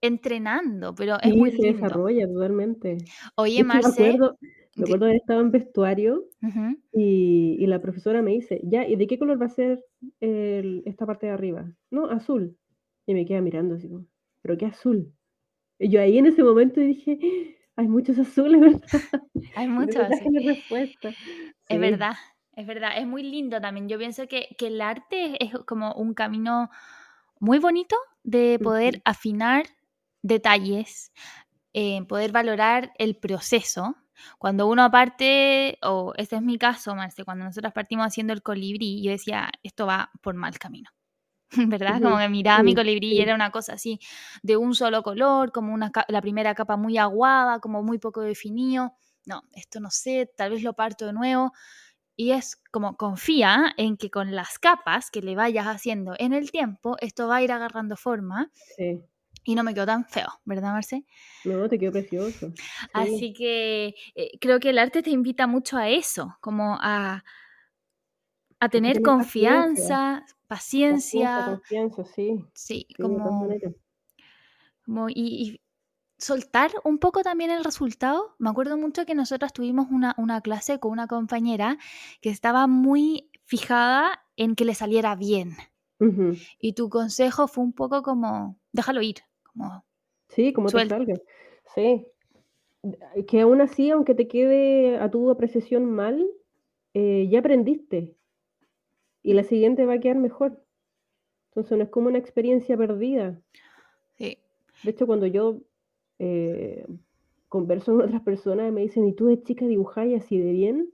[0.00, 2.98] entrenando, pero es muy se desarrolla totalmente.
[3.36, 4.02] Oye, Marce...
[4.76, 6.28] Me acuerdo, de haber estado en vestuario
[6.92, 9.84] y, y, la profesora me dice, ya, ¿y de qué color va a ser
[10.20, 11.68] esta parte de arriba?
[11.90, 12.56] No, azul.
[13.04, 14.06] Y me queda mirando así como,
[14.40, 15.12] ¿pero qué azul?
[15.80, 17.18] Y yo ahí en ese momento dije,
[17.76, 18.82] hay muchos azules, ¿verdad?
[19.56, 20.46] Hay muchos azules.
[20.46, 21.10] respuesta.
[21.68, 22.16] Es verdad,
[22.52, 22.92] es verdad.
[22.96, 23.88] Es muy lindo también.
[23.88, 26.70] Yo pienso que, el arte es como un camino
[27.40, 29.66] muy bonito de poder afinar
[30.22, 31.12] detalles,
[31.72, 33.96] eh, poder valorar el proceso.
[34.38, 39.02] Cuando uno aparte, o este es mi caso, Marce, cuando nosotros partimos haciendo el colibrí,
[39.02, 40.90] yo decía, esto va por mal camino.
[41.68, 42.00] ¿verdad?
[42.02, 44.00] Como que miraba mi colibrí y era una cosa así
[44.42, 48.92] de un solo color, como una, la primera capa muy aguada, como muy poco definido.
[49.26, 51.52] No, esto no sé, tal vez lo parto de nuevo.
[52.16, 56.50] Y es como confía en que con las capas que le vayas haciendo en el
[56.50, 58.50] tiempo, esto va a ir agarrando forma.
[58.76, 59.00] Sí.
[59.44, 61.04] Y no me quedó tan feo, ¿verdad, Marce?
[61.44, 62.52] No, te quedó precioso.
[62.92, 67.24] Así que eh, creo que el arte te invita mucho a eso, como a,
[68.60, 73.48] a tener confianza, paciencia, paciencia, confianza, sí, sí, como,
[74.84, 75.60] como y, y
[76.18, 78.34] soltar un poco también el resultado.
[78.38, 81.78] Me acuerdo mucho que nosotros tuvimos una, una clase con una compañera
[82.20, 85.56] que estaba muy fijada en que le saliera bien.
[86.60, 89.84] Y tu consejo fue un poco como, déjalo ir, como
[90.28, 91.14] Sí, como te salga.
[91.74, 92.06] Sí.
[93.26, 96.24] Que aún así, aunque te quede a tu apreciación mal,
[96.94, 98.14] eh, ya aprendiste
[99.22, 100.62] y la siguiente va a quedar mejor.
[101.50, 103.40] Entonces no es como una experiencia perdida.
[104.16, 104.38] Sí.
[104.84, 105.60] De hecho, cuando yo
[106.18, 106.86] eh,
[107.48, 110.90] converso con otras personas me dicen, ¿y tú de chica dibujáis así de bien?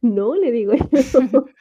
[0.00, 0.84] No, le digo yo.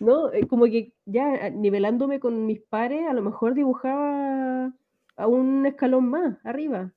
[0.00, 4.74] No, eh, como que ya ah, nivelándome con mis pares, a lo mejor dibujaba
[5.16, 6.92] a un escalón más arriba,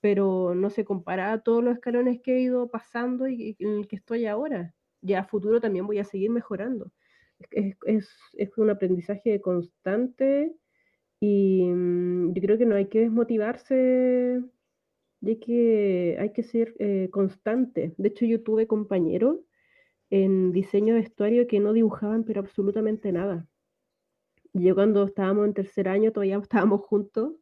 [0.00, 3.78] pero no se compara a todos los escalones que he ido pasando y y en
[3.80, 4.74] el que estoy ahora.
[5.02, 6.92] Ya a futuro también voy a seguir mejorando.
[7.50, 10.54] Es es es es un aprendizaje constante
[11.20, 14.42] y, mm, yo creo que no hay que desmotivarse,
[15.26, 17.94] de que hay que ser, eh, constante.
[17.98, 19.38] De hecho, yo tuve compañeros
[20.10, 23.48] en diseño de vestuario que no dibujaban, pero absolutamente nada.
[24.54, 27.34] Yo cuando estábamos en tercer año, todavía estábamos juntos,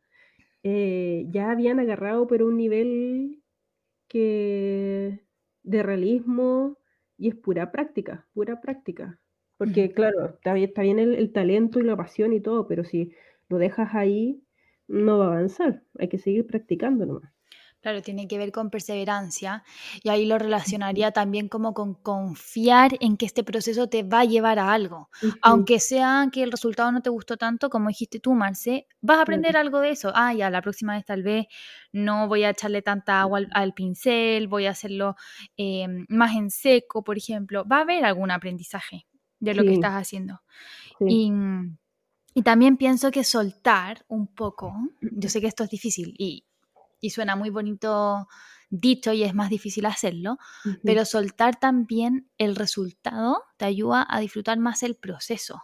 [0.62, 3.42] eh, ya habían agarrado, pero un nivel
[4.08, 5.20] que
[5.62, 6.78] de realismo
[7.18, 9.20] y es pura práctica, pura práctica.
[9.58, 12.84] Porque claro, está bien, está bien el, el talento y la pasión y todo, pero
[12.84, 13.12] si
[13.48, 14.42] lo dejas ahí,
[14.88, 15.84] no va a avanzar.
[15.98, 17.34] Hay que seguir practicando nomás.
[17.84, 19.62] Claro, tiene que ver con perseverancia
[20.02, 24.24] y ahí lo relacionaría también como con confiar en que este proceso te va a
[24.24, 25.10] llevar a algo.
[25.22, 29.18] ujú, Aunque sea que el resultado no te gustó tanto, como dijiste tú, Marce, vas
[29.18, 30.10] a aprender claro, algo de eso.
[30.14, 31.44] Ah, ya, la próxima vez tal vez
[31.92, 35.16] no voy a echarle tanta agua al, al pincel, voy a hacerlo
[35.58, 37.66] eh, más en seco, por ejemplo.
[37.70, 39.06] Va a haber algún aprendizaje
[39.40, 40.40] de lo que estás sí, haciendo.
[40.98, 41.06] sí.
[41.06, 41.32] Y,
[42.34, 44.74] y también pienso que soltar un poco,
[45.14, 46.44] yo sé que esto es difícil y,
[47.04, 48.28] y suena muy bonito
[48.70, 50.38] dicho y es más difícil hacerlo,
[50.84, 55.62] pero soltar también el resultado te ayuda a disfrutar más el proceso,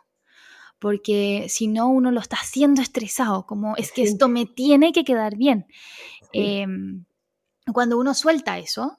[0.78, 4.92] porque si no uno lo está haciendo estresado, como es que Sí, esto me tiene
[4.92, 5.66] que quedar bien.
[6.20, 6.66] sí, Eh,
[7.72, 8.98] cuando uno suelta eso,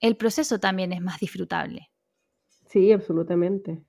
[0.00, 1.92] el proceso también es más disfrutable.
[2.66, 3.84] sí, absolutamente.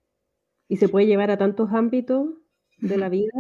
[0.69, 2.29] Y se puede llevar a tantos ámbitos
[2.81, 3.33] de la vida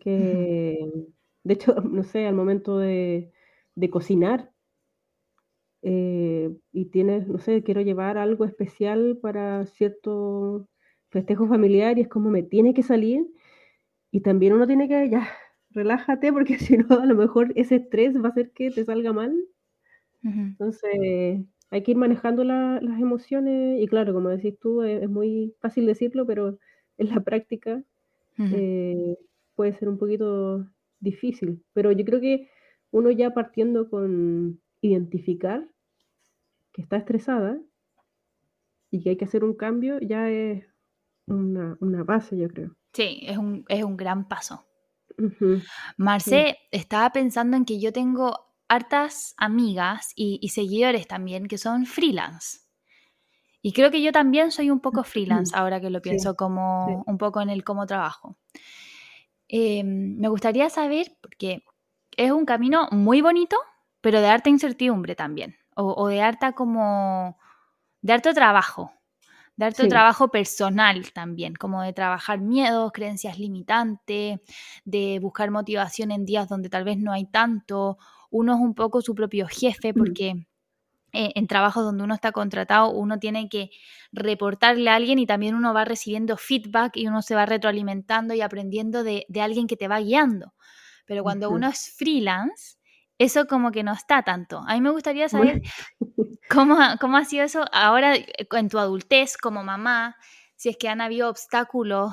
[0.00, 1.06] que,
[1.44, 3.32] de hecho, no sé, al momento de
[3.76, 4.52] de cocinar,
[5.82, 10.68] eh, y tienes, no sé, quiero llevar algo especial para cierto
[11.10, 13.26] festejo familiar y es como me tiene que salir,
[14.12, 15.28] y también uno tiene que ya,
[15.70, 19.12] relájate, porque si no, a lo mejor ese estrés va a hacer que te salga
[19.12, 19.34] mal.
[20.58, 25.08] Entonces, hay que ir manejando la las emociones y claro, como decís tú, e es
[25.10, 26.58] muy fácil decirlo, pero
[26.98, 27.82] en la práctica
[28.50, 29.16] eh,
[29.56, 30.66] puede ser un poquito
[31.00, 32.50] difícil, pero yo creo que
[32.92, 35.68] uno ya partiendo con identificar
[36.72, 37.60] que está estresada
[38.92, 40.64] y que hay que hacer un cambio, ya es
[41.26, 42.76] una una base, yo creo.
[42.92, 44.64] Sí, es un, es un gran paso.
[45.18, 45.70] Ujú,
[46.24, 46.36] sí.
[46.36, 51.86] Marce, estaba pensando en que yo tengo hartas amigas y, y seguidores también que son
[51.86, 52.60] freelance.
[53.62, 56.34] Y creo que yo también soy un poco freelance ahora que lo Sí, pienso
[56.84, 56.92] sí.
[56.94, 58.38] como un poco en el cómo trabajo.
[59.52, 61.64] Eh, me gustaría saber, porque
[62.16, 63.56] es un camino muy bonito,
[64.00, 67.38] pero de harta incertidumbre también, o, o de harta como,
[68.02, 68.92] de harto trabajo,
[69.56, 74.40] de harto Sí, trabajo personal también, como de trabajar miedos, creencias limitantes,
[74.84, 77.98] de buscar motivación en días donde tal vez no hay tanto.
[78.30, 80.46] Uno es un poco su propio jefe porque
[81.12, 83.70] eh, en trabajos donde uno está contratado, uno tiene que
[84.12, 88.40] reportarle a alguien y también uno va recibiendo feedback y uno se va retroalimentando y
[88.42, 90.54] aprendiendo de, de alguien que te va guiando.
[91.06, 91.52] Pero cuando ujú.
[91.52, 92.76] uno es freelance,
[93.18, 94.62] eso como que no está tanto.
[94.66, 95.60] A mí me gustaría Bueno, saber
[96.48, 100.16] cómo, ha- cómo ha sido eso ahora eh, en tu adultez como mamá,
[100.56, 102.12] si es que han habido obstáculos,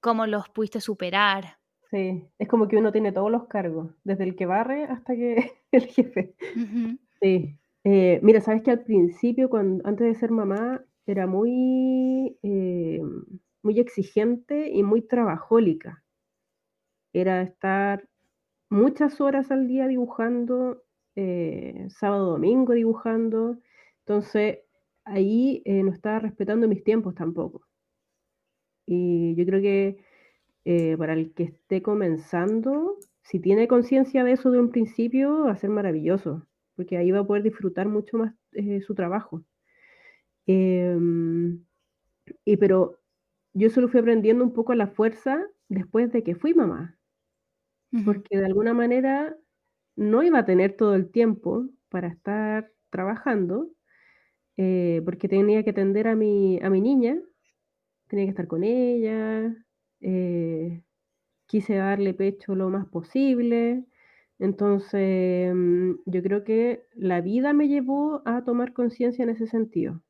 [0.00, 1.58] cómo los pudiste superar.
[1.90, 5.52] sí, es como que uno tiene todos los cargos, desde el que barre hasta que
[5.72, 6.34] el jefe.
[6.54, 12.38] Ujú, Sí, eh, mira, sabes que al principio, cuando antes de ser mamá, era muy,
[12.42, 13.24] em,
[13.62, 16.02] muy exigente y muy trabajólica.
[17.14, 18.08] Era estar
[18.70, 20.82] muchas horas al día dibujando,
[21.16, 23.58] eh, sábado, domingo dibujando.
[24.06, 24.60] Entonces,
[25.04, 27.66] ahí, eh, no estaba respetando mis tiempos tampoco.
[28.86, 29.98] Y yo creo que,
[30.66, 35.52] eh, para el que esté comenzando, si tiene conciencia de eso de un principio, va
[35.52, 36.46] a ser maravilloso,
[36.76, 39.44] porque ahí va a poder disfrutar mucho más, eh, su trabajo.
[40.46, 41.64] Em,
[42.44, 43.00] y pero
[43.54, 46.98] yo solo fui aprendiendo un poco a la fuerza después de que fui mamá.
[48.04, 49.36] Porque de alguna manera
[49.96, 53.70] no iba a tener todo el tiempo para estar trabajando,
[54.58, 57.20] eh, porque tenía que atender a mi, a mi niña,
[58.08, 59.54] tenía que estar con ella,
[60.00, 60.84] eh,
[61.46, 63.86] quise darle pecho lo más posible.
[64.40, 70.02] Entonces, mm, yo creo que la vida me llevó a tomar conciencia en ese sentido.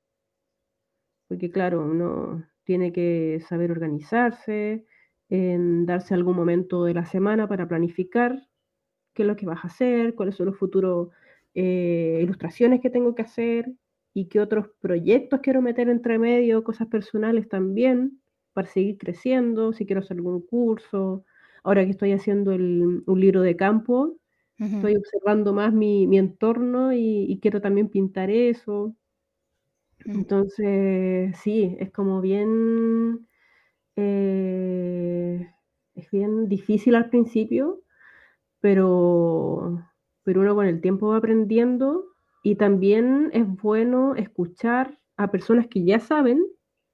[1.28, 4.84] Porque claro, uno tiene que saber organizarse,
[5.28, 8.48] en darse algún momento de la semana para planificar
[9.14, 11.10] qué es lo que vas a hacer, cuáles son los futuros
[11.54, 13.72] eh, ilustraciones que tengo que hacer
[14.14, 18.20] y qué otros proyectos quiero meter entre medio, cosas personales también,
[18.52, 21.24] para seguir creciendo, si quiero hacer algún curso.
[21.64, 24.19] Ahora que estoy haciendo un libro de campo,
[24.60, 28.94] estoy observando más mi, entorno y, quiero también pintar eso.
[30.04, 30.10] Mm.
[30.10, 33.26] Entonces, sí, es como bien,
[33.96, 35.50] eh,
[35.94, 37.82] es bien difícil al principio,
[38.60, 39.82] pero,
[40.22, 42.04] pero uno con el tiempo va aprendiendo
[42.42, 46.42] y también es bueno escuchar a personas que ya saben,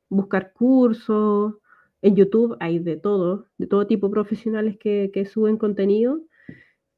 [0.08, 1.54] buscar cursos.
[2.02, 6.20] En YouTube hay de todo, de todo tipo profesionales que, suben contenido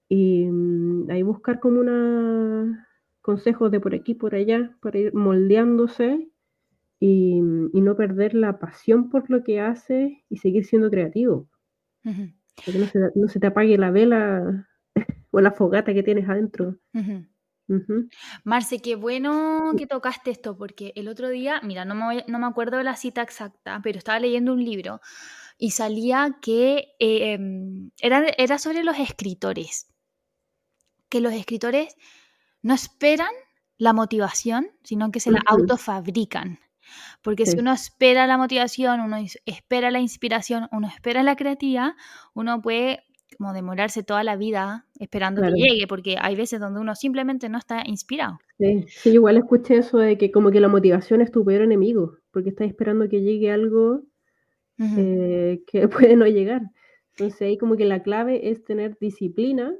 [0.09, 2.89] y mm, ahí buscar como una
[3.21, 6.31] consejos de por aquí, por allá, para ir moldeándose
[6.99, 11.49] y, no perder la pasión por lo que hace y seguir siendo creativo.
[12.03, 12.73] Que
[13.15, 14.67] no se, te apague la vela
[15.31, 16.77] o la fogata que tienes adentro.
[18.45, 22.47] Marce, qué bueno que tocaste esto, porque el otro día, mira, no me, no me
[22.47, 25.01] acuerdo de la cita exacta, pero estaba leyendo un libro
[25.59, 29.93] y salía que eh, em, era, era sobre los escritores,
[31.09, 31.97] que los escritores
[32.63, 33.31] no esperan
[33.77, 36.59] la motivación, sino que se la autofabrican.
[37.23, 41.93] Porque si uno espera la motivación, uno espera la inspiración, uno espera la creatividad,
[42.35, 43.05] uno puede
[43.37, 47.59] como demorarse toda la vida esperando que llegue, porque hay veces donde uno simplemente no
[47.59, 48.39] está inspirado.
[48.59, 52.17] Sí, sí, igual escuché eso de que como que la motivación es tu peor enemigo,
[52.33, 54.03] porque estás esperando que llegue algo
[54.79, 56.63] eh, que puede no llegar.
[57.11, 59.75] Entonces ahí como que la clave es tener disciplina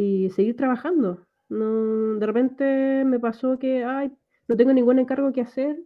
[0.00, 1.26] y seguir trabajando.
[1.48, 4.12] No, de repente me pasó que, ay,
[4.48, 5.82] no tengo ningún encargo que hacer.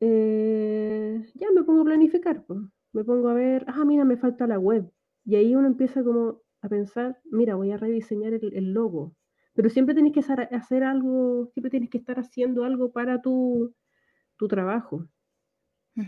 [0.00, 2.44] Eh, ya me pongo a planificar,
[2.92, 4.90] me pongo a ver, ah, mira, me falta la web.
[5.24, 9.16] Y ahí uno empieza como a pensar, mira, voy a rediseñar el, logo.
[9.54, 13.74] Pero siempre tienes que hacer algo, siempre tienes que estar haciendo algo para tu,
[14.48, 15.08] trabajo,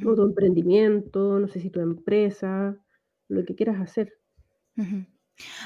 [0.04, 2.78] o tu emprendimiento, no sé si tu empresa,
[3.28, 4.12] lo que quieras hacer.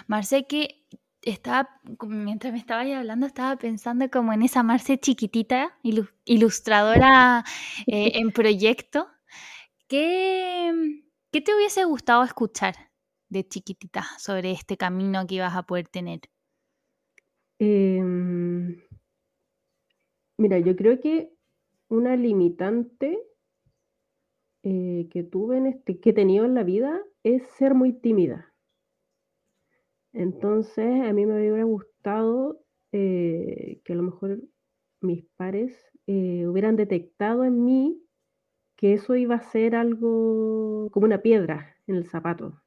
[0.07, 0.86] Marce, que
[1.22, 5.78] estaba, mientras me estaba hablando, estaba pensando como en esa Marce chiquitita,
[6.24, 7.44] ilustradora
[7.86, 9.08] eh, en proyecto.
[9.88, 12.74] ¿Qué, ¿Qué te hubiese gustado escuchar?
[13.32, 16.20] de chiquitita sobre este camino que ibas a poder tener?
[17.58, 18.76] Em,
[20.38, 21.32] mira, yo creo que
[21.88, 23.18] una limitante
[24.62, 28.51] eh, que tuve en este, que he tenido en la vida es ser muy tímida.
[30.12, 34.40] Entonces, a mí me hubiera gustado eh, que a lo mejor
[35.00, 35.72] mis pares
[36.06, 38.02] eh, hubieran detectado en mí
[38.76, 42.62] que eso iba a ser algo como una piedra en el zapato.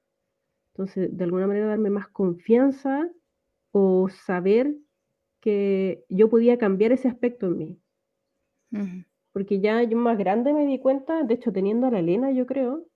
[0.73, 3.09] Entonces, de alguna manera darme más confianza
[3.71, 4.75] o saber
[5.41, 7.79] que yo podía cambiar ese aspecto en mí.
[9.31, 12.45] Porque ya yo más grande me di cuenta, de hecho teniendo a la Elena, yo
[12.45, 12.87] creo,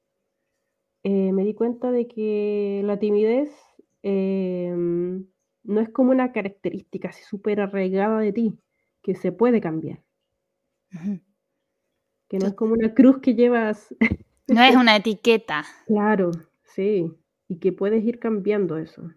[1.03, 3.51] eh, me di cuenta de que la timidez
[4.01, 5.25] em,
[5.63, 8.59] no es como una característica así súper arraigada de ti,
[9.01, 10.03] que se puede cambiar.
[12.27, 13.95] Que no es como una cruz que llevas.
[14.51, 15.63] No es una etiqueta.
[15.85, 16.31] Claro,
[16.63, 17.05] sí
[17.49, 19.11] y que puedes ir cambiando eso.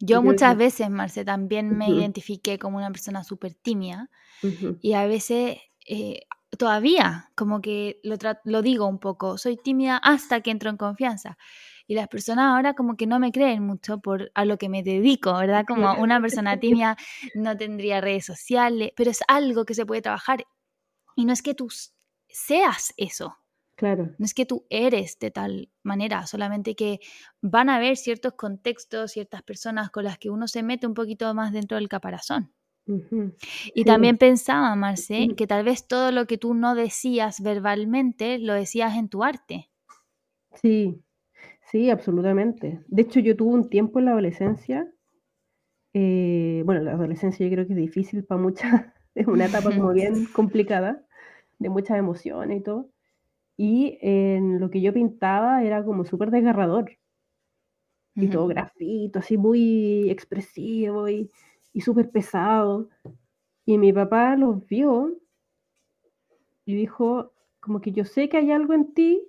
[0.00, 4.10] Yo muchas veces, Marce, también me identifiqué como una persona súper tímida
[4.80, 6.22] y a veces eh,
[6.58, 11.38] todavía como que lo, lo digo un poco, soy tímida hasta que entro en confianza.
[11.88, 14.84] Y las personas ahora como que no me creen mucho por a lo que me
[14.84, 15.64] dedico, ¿verdad?
[15.66, 16.96] Como una persona tímida
[17.34, 20.44] no tendría redes sociales, pero es algo que se puede trabajar.
[21.16, 21.68] Y no es que tú
[22.28, 23.38] seas eso,
[23.78, 24.10] Claro.
[24.18, 26.98] No es que tú eres de tal manera, solamente que
[27.40, 31.32] van a haber ciertos contextos, ciertas personas con las que uno se mete un poquito
[31.32, 32.52] más dentro del caparazón.
[33.74, 38.54] Y también pensaba, Marce, que tal vez todo lo que tú no decías verbalmente lo
[38.54, 39.70] decías en tu arte.
[40.60, 41.04] Sí,
[41.70, 42.80] sí, absolutamente.
[42.88, 44.90] De hecho, yo tuve un tiempo en la adolescencia.
[45.94, 49.90] Eh, bueno, la adolescencia yo creo que es difícil para muchas, es una etapa como
[49.92, 51.04] bien complicada
[51.58, 52.90] de muchas emociones y todo.
[53.56, 56.90] Y en lo que yo pintaba era como súper desgarrador.
[58.14, 61.30] Y todo grafito, así muy expresivo y,
[61.72, 62.88] y súper pesado.
[63.64, 65.16] Y mi papá los vio
[66.64, 69.22] y dijo, como que yo sé que hay algo en ti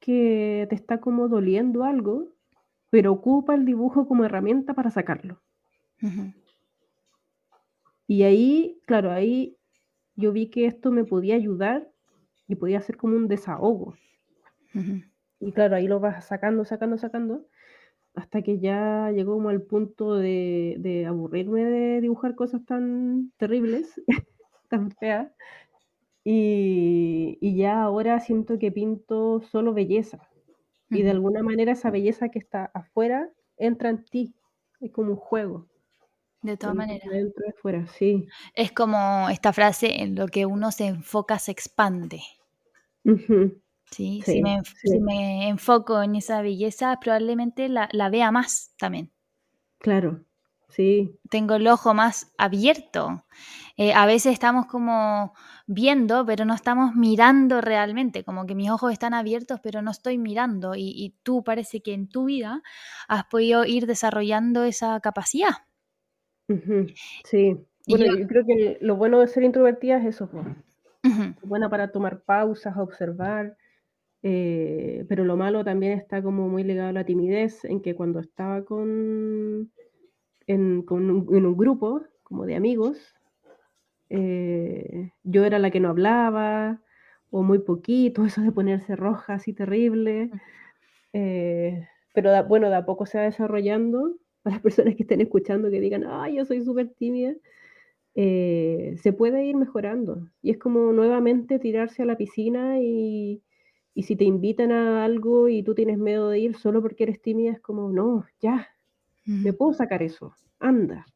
[0.00, 2.32] que te está como doliendo algo,
[2.90, 5.40] pero ocupa el dibujo como herramienta para sacarlo.
[8.06, 9.56] Y ahí, claro, ahí
[10.16, 11.88] yo vi que esto me podía ayudar
[12.48, 13.94] y podía ser como un desahogo.
[15.38, 17.46] Y claro, ahí lo vas sacando, sacando, sacando,
[18.14, 24.00] hasta que ya llegó como al punto de, de aburrirme de dibujar cosas tan terribles,
[24.68, 25.32] tan feas,
[26.24, 30.28] y, y, ya ahora siento que pinto solo belleza.
[30.90, 34.34] Y de alguna manera esa belleza que está afuera entra en ti.
[34.80, 35.68] Es como un juego.
[36.42, 37.08] De todas maneras.
[37.08, 38.26] Dentro y afuera, sí.
[38.54, 42.22] Es como esta frase, en lo que uno se enfoca se expande.
[43.04, 44.22] ¿Sí?
[44.24, 49.12] Si, me, si, me, enfoco en esa belleza, probablemente la, la vea más también.
[49.78, 50.24] Claro,
[50.70, 51.18] sí.
[51.28, 53.24] Tengo el ojo más abierto.
[53.76, 55.32] Eh, a veces estamos como
[55.66, 60.18] viendo, pero no estamos mirando realmente, como que mis ojos están abiertos, pero no estoy
[60.18, 60.74] mirando.
[60.74, 62.62] Y, y tú parece que en tu vida
[63.08, 65.54] has podido ir desarrollando esa capacidad.
[67.24, 67.56] Sí.
[67.88, 70.28] Bueno, yo, creo que lo bueno de ser introvertida es eso,
[71.42, 73.56] buena para tomar pausas, observar,
[74.22, 78.20] eh, pero lo malo también está como muy ligado a la timidez, en que cuando
[78.20, 79.72] estaba con,
[80.50, 83.14] en, un, grupo como de amigos,
[84.08, 86.80] eh, yo era la que no hablaba,
[87.30, 90.30] o muy poquito, eso de ponerse roja así terrible,
[91.12, 95.70] eh, pero bueno, de a poco se va desarrollando para las personas que estén escuchando
[95.70, 97.34] que digan, ay, yo soy súper tímida,
[98.16, 100.28] eh, se puede ir mejorando.
[100.42, 103.42] Y es como nuevamente tirarse a la piscina y,
[103.94, 107.22] y, si te invitan a algo y tú tienes miedo de ir solo porque eres
[107.22, 108.68] tímida, es como, no, ya,
[109.30, 111.06] me puedo sacar eso, anda,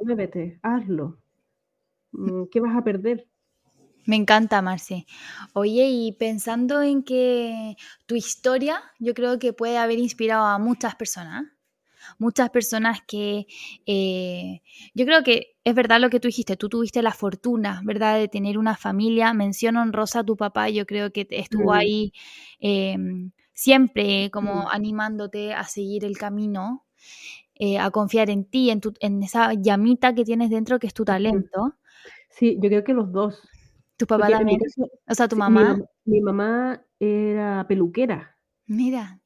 [0.00, 1.18] muévete, hazlo.
[2.12, 3.26] Mm, ¿Qué vas a perder?
[4.06, 5.06] Me encanta, Marce.
[5.54, 7.76] Oye, y pensando en que
[8.06, 11.44] tu historia, yo creo que puede haber inspirado a muchas personas
[12.18, 13.46] muchas personas que
[13.86, 14.60] eh,
[14.94, 18.28] yo creo que es verdad lo que tú dijiste, tú tuviste la fortuna, ¿verdad?, de
[18.28, 22.12] tener una familia, menciono honrosa a tu papá, yo creo que estuvo ahí
[22.60, 26.84] em, siempre como animándote a seguir el camino,
[27.54, 30.94] eh, a confiar en ti, en, tu, en esa llamita que tienes dentro que es
[30.94, 31.74] tu talento.
[32.30, 33.48] Sí, yo creo que los dos.
[33.96, 34.60] Tu papá también.
[35.08, 35.78] o sea, tu mamá.
[36.04, 38.36] mi mamá era peluquera.
[38.66, 39.20] Mira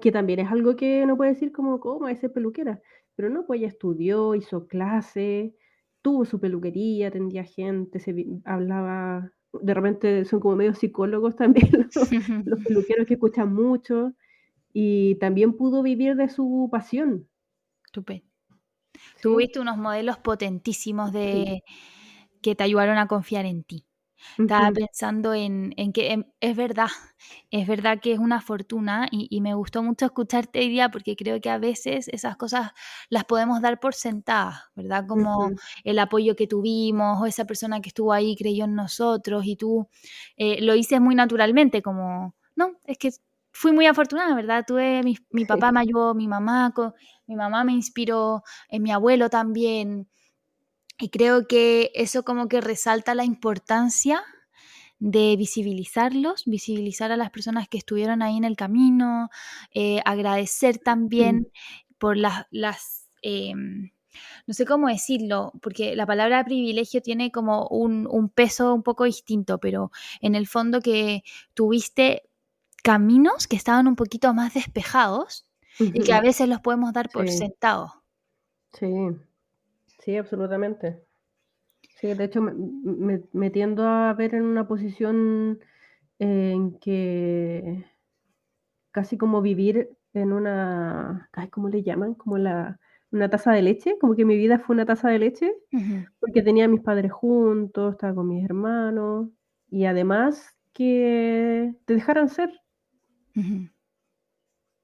[0.00, 2.80] que también es algo que no puede decir como, ¿cómo es ser peluquera?
[3.14, 5.54] Pero no, pues ella estudió, hizo clase,
[6.02, 12.08] tuvo su peluquería, atendía gente, se hablaba, de repente son como medio psicólogos también los,
[12.66, 14.14] peluqueros que escuchan mucho,
[14.72, 17.28] y también pudo vivir de su pasión.
[17.84, 18.26] Estupendo.
[19.22, 21.62] Tuviste unos modelos potentísimos de
[22.42, 23.86] que te ayudaron a confiar en ti.
[24.38, 26.88] Estaba pensando en, que em, es verdad,
[27.50, 31.40] es verdad que es una fortuna y, me gustó mucho escucharte hoy día porque creo
[31.40, 32.72] que a veces esas cosas
[33.08, 35.06] las podemos dar por sentadas, ¿verdad?
[35.06, 35.50] Como
[35.84, 39.88] el apoyo que tuvimos o esa persona que estuvo ahí creyó en nosotros y tú
[40.36, 43.10] eh, lo hice muy naturalmente, como, no, es que
[43.52, 44.64] fui muy afortunada, ¿verdad?
[44.66, 46.72] Tuve, mi, mi papá me ayudó, mi mamá,
[47.26, 50.08] mi mamá me inspiró, eh, mi abuelo también.
[50.98, 54.22] Y creo que eso como que resalta la importancia
[54.98, 59.30] de visibilizarlos, visibilizar a las personas que estuvieron ahí en el camino,
[59.72, 61.50] eh, agradecer también
[61.98, 63.92] por las, las em,
[64.46, 69.04] no sé cómo decirlo, porque la palabra privilegio tiene como un, un, peso un poco
[69.04, 69.90] distinto, pero
[70.20, 71.22] en el fondo que
[71.54, 72.29] tuviste
[72.82, 75.46] caminos que estaban un poquito más despejados
[75.78, 77.92] y que a veces los podemos dar por sentados.
[78.72, 78.88] Sí,
[80.00, 81.04] Sí, absolutamente.
[82.00, 85.60] Sí, de hecho me, me, tiendo a ver en una posición
[86.18, 87.84] en que
[88.90, 92.14] casi como vivir en una, ¿cómo le llaman?
[92.14, 92.80] Como la,
[93.12, 95.52] una taza de leche, como que mi vida fue una taza de leche,
[96.18, 99.28] porque tenía a mis padres juntos, estaba con mis hermanos,
[99.70, 102.50] y además que te dejaran ser.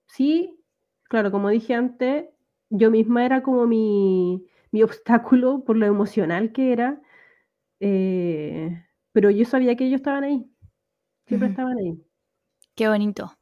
[0.07, 0.59] Sí,
[1.05, 2.27] claro, como dije antes,
[2.71, 7.01] yo misma era como mi, mi obstáculo por lo emocional que era,
[7.81, 10.51] eh, pero yo sabía que ellos estaban ahí,
[11.27, 12.03] siempre estaban ahí.
[12.75, 13.33] Qué bonito.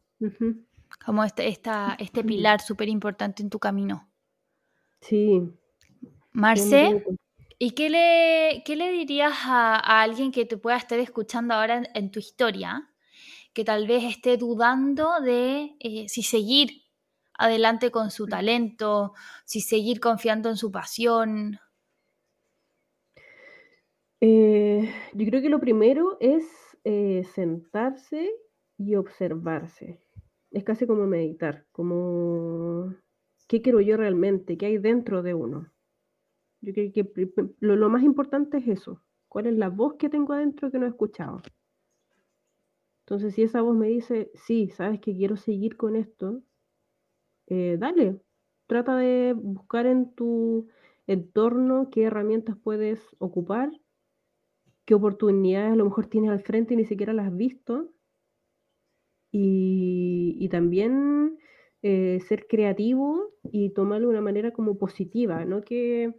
[1.05, 4.09] Como este, esta, este pilar súper importante en tu camino.
[5.00, 5.42] Sí.
[6.32, 7.05] Marce,
[7.59, 11.78] ¿Y qué le, qué le dirías a, a alguien que te pueda estar escuchando ahora
[11.78, 12.90] en, en tu historia,
[13.55, 16.82] que tal vez esté dudando de eh, si seguir
[17.38, 19.12] adelante con su talento,
[19.44, 21.59] si seguir confiando en su pasión?
[24.20, 26.44] Eh, yo creo que lo primero es
[26.84, 28.30] eh, sentarse
[28.76, 30.00] y observarse.
[30.50, 32.94] Es casi como meditar, como
[33.48, 35.70] qué quiero yo realmente, qué hay dentro de uno.
[36.61, 37.30] Yo creo que
[37.61, 39.02] lo más importante es eso.
[39.28, 41.42] ¿Cuál es la voz que tengo adentro que no he escuchado?
[43.05, 46.42] Entonces, si esa voz me dice, sí, sabes que quiero seguir con esto,
[47.48, 48.18] eh, dale,
[48.66, 50.68] trata de buscar en tu
[51.07, 53.70] entorno qué herramientas puedes ocupar,
[54.86, 57.90] qué oportunidades a lo mejor tienes al frente y ni siquiera las has visto.
[59.30, 61.38] Y, también
[61.82, 66.14] eh, ser creativo y tomarlo de una manera como positiva, no que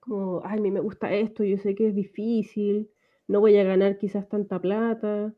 [0.00, 2.90] como, ay, a mí me gusta esto, yo sé que es difícil,
[3.28, 5.34] no voy a ganar quizás tanta plata,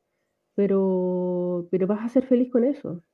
[0.59, 3.05] pero, pero vas a ser feliz con eso.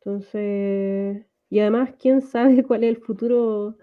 [0.00, 3.76] Entonces, y además, ¿quién sabe cuál es el futuro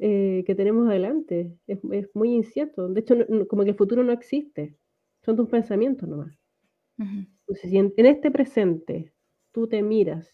[0.00, 1.58] eh, que tenemos adelante?
[1.66, 2.88] Es, es muy incierto.
[2.88, 4.76] De hecho, no- como que el futuro no existe.
[5.24, 6.36] Son tus pensamientos nomás.
[7.46, 9.12] Entonces, si en, en este presente
[9.52, 10.28] tú te miras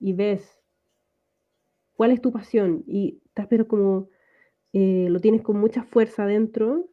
[0.00, 0.60] y ves
[1.92, 4.08] cuál es tu pasión y estás pero como
[4.74, 6.90] eh, lo tienes con mucha fuerza adentro,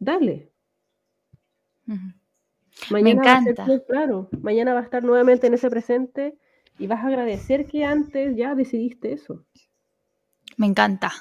[0.00, 0.51] dale.
[1.92, 2.12] Ujú.
[2.90, 3.84] Mañana va a ser encanta.
[3.86, 4.28] claro.
[4.40, 6.38] Mañana va a estar nuevamente en ese presente
[6.78, 9.44] y vas a agradecer que antes ya decidiste eso.
[10.56, 11.12] Me encanta.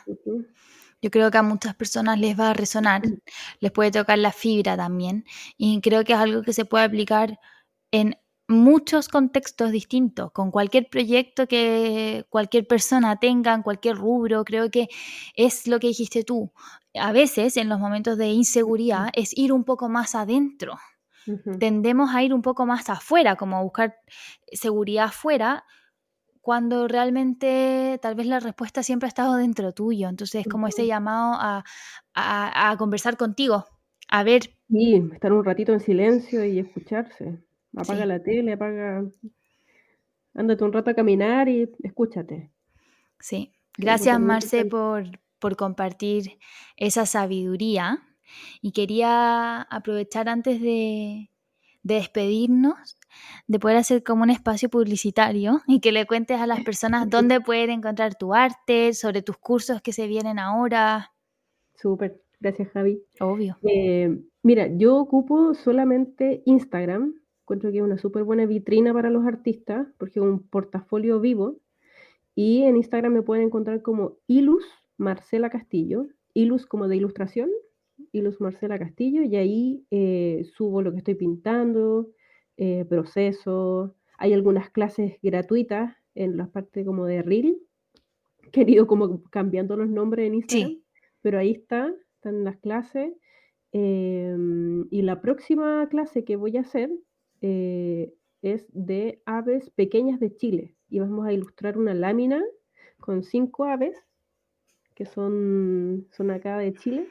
[1.02, 3.02] Yo creo que a muchas personas les va a resonar,
[3.60, 5.26] les puede tocar la fibra también.
[5.58, 7.40] Y creo que es algo que se puede aplicar
[7.92, 8.18] en
[8.52, 14.44] muchos contextos distintos, con cualquier proyecto que cualquier persona tenga, en cualquier rubro.
[14.46, 14.88] Creo que
[15.36, 16.52] es lo que dijiste tú.
[16.96, 20.78] A veces, en los momentos de inseguridad, es ir un poco más adentro.
[21.26, 21.52] Ujú.
[21.60, 23.96] Tendemos a ir un poco más afuera, como a buscar
[24.52, 25.66] seguridad afuera,
[26.42, 30.10] cuando realmente tal vez la respuesta siempre ha estado dentro tuyo.
[30.10, 30.88] Entonces es como ese Ujú.
[30.88, 31.64] llamado a,
[32.16, 33.66] a- a conversar contigo,
[34.10, 37.38] a ver, Y estar un ratito en silencio y escucharse.
[37.76, 38.08] Apaga Sí.
[38.08, 39.04] la tele, apaga.
[40.34, 42.52] Ándate un rato a caminar y escúchate.
[43.20, 43.52] sí.
[43.78, 45.06] Gracias, Marce, por,
[45.40, 46.38] por compartir
[46.76, 48.00] esa sabiduría.
[48.62, 51.30] Y quería aprovechar antes de,
[51.82, 52.98] de despedirnos,
[53.48, 57.40] de poder hacer como un espacio publicitario y que le cuentes a las personas dónde
[57.40, 61.14] pueden encontrar tu arte, sobre tus cursos que se vienen ahora.
[61.76, 62.22] Súper.
[62.42, 63.02] Gracias, Javi.
[63.22, 63.58] Obvio.
[63.64, 67.14] Eh, mira, yo ocupo solamente Instagram.
[67.52, 71.60] Encuentro que es una súper buena vitrina para los artistas porque es un portafolio vivo.
[72.34, 74.64] Y en Instagram me pueden encontrar como Ilus
[74.96, 76.08] Marcela Castillo.
[76.34, 77.50] Ilus como de ilustración.
[78.14, 79.24] Ilus Marcela Castillo.
[79.24, 82.08] Y ahí eh, subo lo que estoy pintando,
[82.56, 83.92] eh, procesos.
[84.18, 87.58] Hay algunas clases gratuitas en la parte como de Reel.
[88.54, 90.70] Que ido como cambiando los nombres en Instagram.
[90.70, 90.86] Sí.
[91.22, 93.12] Pero ahí está, están las clases.
[93.74, 96.90] Em, y la próxima clase que voy a hacer
[97.42, 100.76] eh, es de aves pequeñas de Chile.
[100.90, 102.44] Y vamos a ilustrar una lámina
[103.00, 103.98] con cinco aves
[104.96, 107.08] que son, son acá de Chile.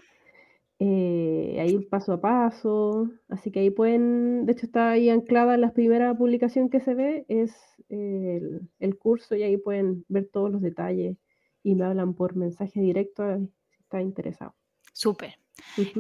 [0.79, 3.11] Eh, ahí paso a paso.
[3.29, 7.25] Así que ahí pueden, de hecho está ahí anclada la primera publicación que se ve,
[7.29, 7.53] es
[7.89, 11.17] eh, el, el curso y ahí pueden ver todos los detalles
[11.63, 13.25] y me hablan por mensaje directo
[13.71, 14.55] si está interesado.
[14.93, 15.35] Súper.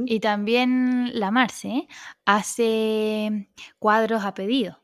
[0.04, 1.88] Y también la Marce
[2.24, 3.48] hace
[3.78, 4.82] cuadros a pedido,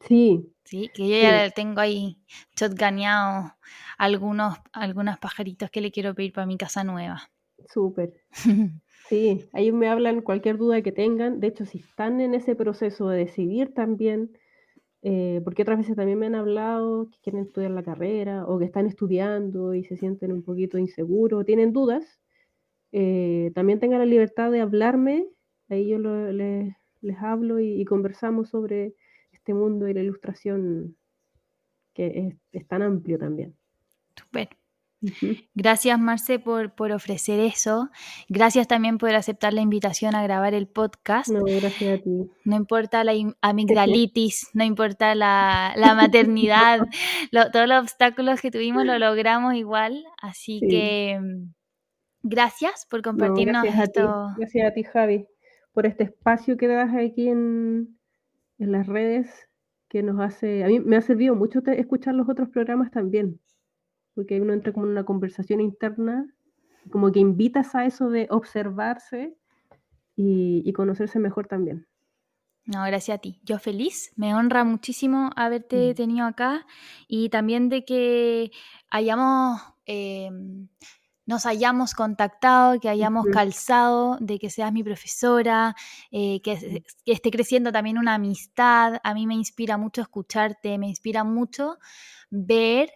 [0.00, 0.90] Sí, ¿sí?
[0.94, 1.44] Que yo Sí.
[1.44, 2.18] ya tengo ahí
[2.56, 3.56] shotguneado
[3.98, 7.30] algunos, algunos pajaritos que le quiero pedir para mi casa nueva.
[7.68, 8.12] súper.
[9.08, 11.40] Sí, ahí me hablan cualquier duda que tengan.
[11.40, 14.36] De hecho, si están en ese proceso de decidir también,
[15.02, 18.66] eh, porque otras veces también me han hablado que quieren estudiar la carrera o que
[18.66, 22.20] están estudiando y se sienten un poquito inseguros, tienen dudas,
[22.92, 25.26] eh, también tengan la libertad de hablarme.
[25.68, 28.94] Ahí yo lo- le- les hablo y, y conversamos sobre
[29.32, 30.96] este mundo y la ilustración
[31.94, 33.54] que es, es tan amplio también.
[35.00, 35.36] Ujú.
[35.54, 37.88] Gracias, Marce, por, por ofrecer eso.
[38.28, 41.28] Gracias también por aceptar la invitación a grabar el podcast.
[41.28, 42.28] No, gracias a ti.
[42.44, 46.80] No importa la amigdalitis, no importa la, la maternidad,
[47.30, 50.04] lo- todos los obstáculos que tuvimos lo logramos igual.
[50.20, 50.66] Así Sí.
[50.68, 51.52] que mm,
[52.22, 54.00] gracias por No, compartirnos gracias a ti,
[54.36, 55.26] gracias a ti, Javi,
[55.72, 57.98] por este espacio que das aquí en,
[58.58, 59.48] en las redes,
[59.88, 63.40] que nos hace, a mí me ha servido mucho escuchar los otros programas también,
[64.14, 66.26] porque uno entra como en una conversación interna,
[66.90, 69.34] como que invitas a eso de observarse
[70.16, 71.86] y, conocerse mejor también.
[72.64, 73.40] No, gracias a ti.
[73.44, 75.94] Yo feliz, me honra muchísimo haberte mm.
[75.94, 76.66] tenido acá
[77.06, 78.50] y también de que
[78.90, 80.68] hayamos em,
[81.28, 85.76] nos hayamos contactado, que hayamos calzado, de que seas mi profesora,
[86.10, 88.98] eh, que, esté creciendo también una amistad.
[89.04, 91.76] A mí me inspira mucho escucharte, me inspira mucho
[92.30, 92.90] ver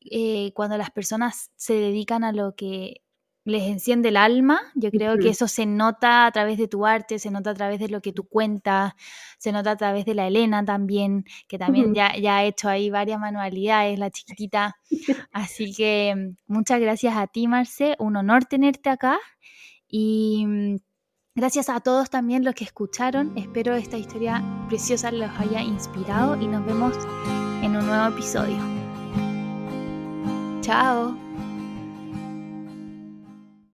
[0.00, 3.02] eh, cuando las personas se dedican a lo que
[3.46, 4.60] les enciende el alma.
[4.74, 7.78] Yo creo que eso se nota a través de tu arte, se nota a través
[7.78, 8.92] de lo que tú cuentas,
[9.38, 12.90] se nota a través de la Elena también, que también ya, ya ha hecho ahí
[12.90, 14.76] varias manualidades, la chiquitita.
[15.32, 17.94] Así que muchas gracias a ti, Marce.
[18.00, 19.16] Un honor tenerte acá.
[19.88, 20.76] Y mm,
[21.36, 23.32] gracias a todos también los que escucharon.
[23.38, 26.96] Espero esta historia preciosa los haya inspirado y nos vemos
[27.62, 28.58] en un nuevo episodio.
[30.62, 31.25] Chao.